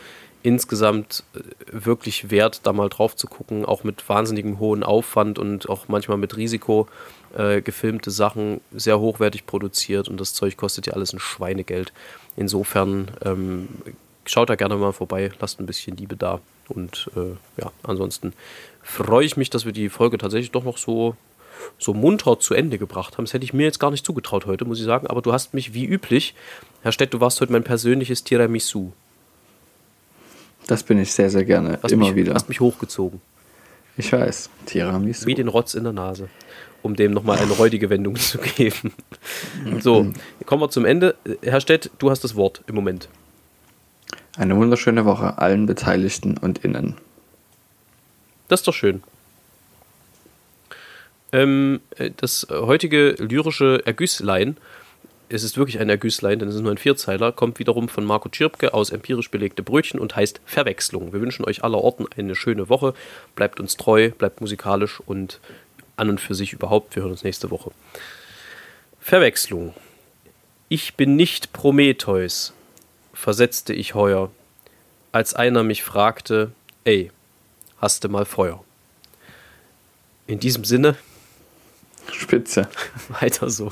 [0.43, 1.39] insgesamt äh,
[1.71, 6.17] wirklich wert, da mal drauf zu gucken, auch mit wahnsinnigem hohen Aufwand und auch manchmal
[6.17, 6.87] mit Risiko
[7.35, 11.91] äh, gefilmte Sachen, sehr hochwertig produziert und das Zeug kostet ja alles ein Schweinegeld.
[12.35, 13.67] Insofern ähm,
[14.25, 16.39] schaut da gerne mal vorbei, lasst ein bisschen Liebe da
[16.69, 18.33] und äh, ja, ansonsten
[18.81, 21.15] freue ich mich, dass wir die Folge tatsächlich doch noch so
[21.77, 23.25] so munter zu Ende gebracht haben.
[23.25, 25.07] Das hätte ich mir jetzt gar nicht zugetraut heute, muss ich sagen.
[25.07, 26.35] Aber du hast mich wie üblich,
[26.81, 28.91] Herr Stett, du warst heute mein persönliches Tiramisu.
[30.67, 31.79] Das bin ich sehr, sehr gerne.
[31.81, 32.33] Hast immer mich, wieder.
[32.33, 33.21] Hast mich hochgezogen.
[33.95, 34.49] Ich weiß.
[34.65, 35.25] Tiramisu.
[35.25, 36.29] Wie den Rotz in der Nase.
[36.83, 38.93] Um dem nochmal eine räudige Wendung zu geben.
[39.79, 40.11] So,
[40.45, 41.15] kommen wir zum Ende.
[41.41, 43.09] Herr Stett, du hast das Wort im Moment.
[44.37, 46.95] Eine wunderschöne Woche allen Beteiligten und Innen.
[48.47, 49.03] Das ist doch schön.
[51.31, 54.57] Ähm, äh, das heutige lyrische Ergüsslein,
[55.29, 58.29] es ist wirklich ein Ergüsslein, denn es ist nur ein Vierzeiler, kommt wiederum von Marco
[58.29, 61.11] Tschirpke aus empirisch belegte Brötchen und heißt Verwechslung.
[61.11, 62.93] Wir wünschen euch aller Orten eine schöne Woche.
[63.35, 65.39] Bleibt uns treu, bleibt musikalisch und
[65.97, 66.95] an und für sich überhaupt.
[66.95, 67.71] Wir hören uns nächste Woche.
[69.01, 69.73] Verwechslung.
[70.69, 72.53] Ich bin nicht Prometheus,
[73.13, 74.31] versetzte ich heuer,
[75.11, 76.51] als einer mich fragte,
[76.83, 77.11] ey,
[77.79, 78.63] hast du mal Feuer?
[80.27, 80.95] In diesem Sinne,
[82.11, 82.67] Spitze.
[83.21, 83.71] weiter so.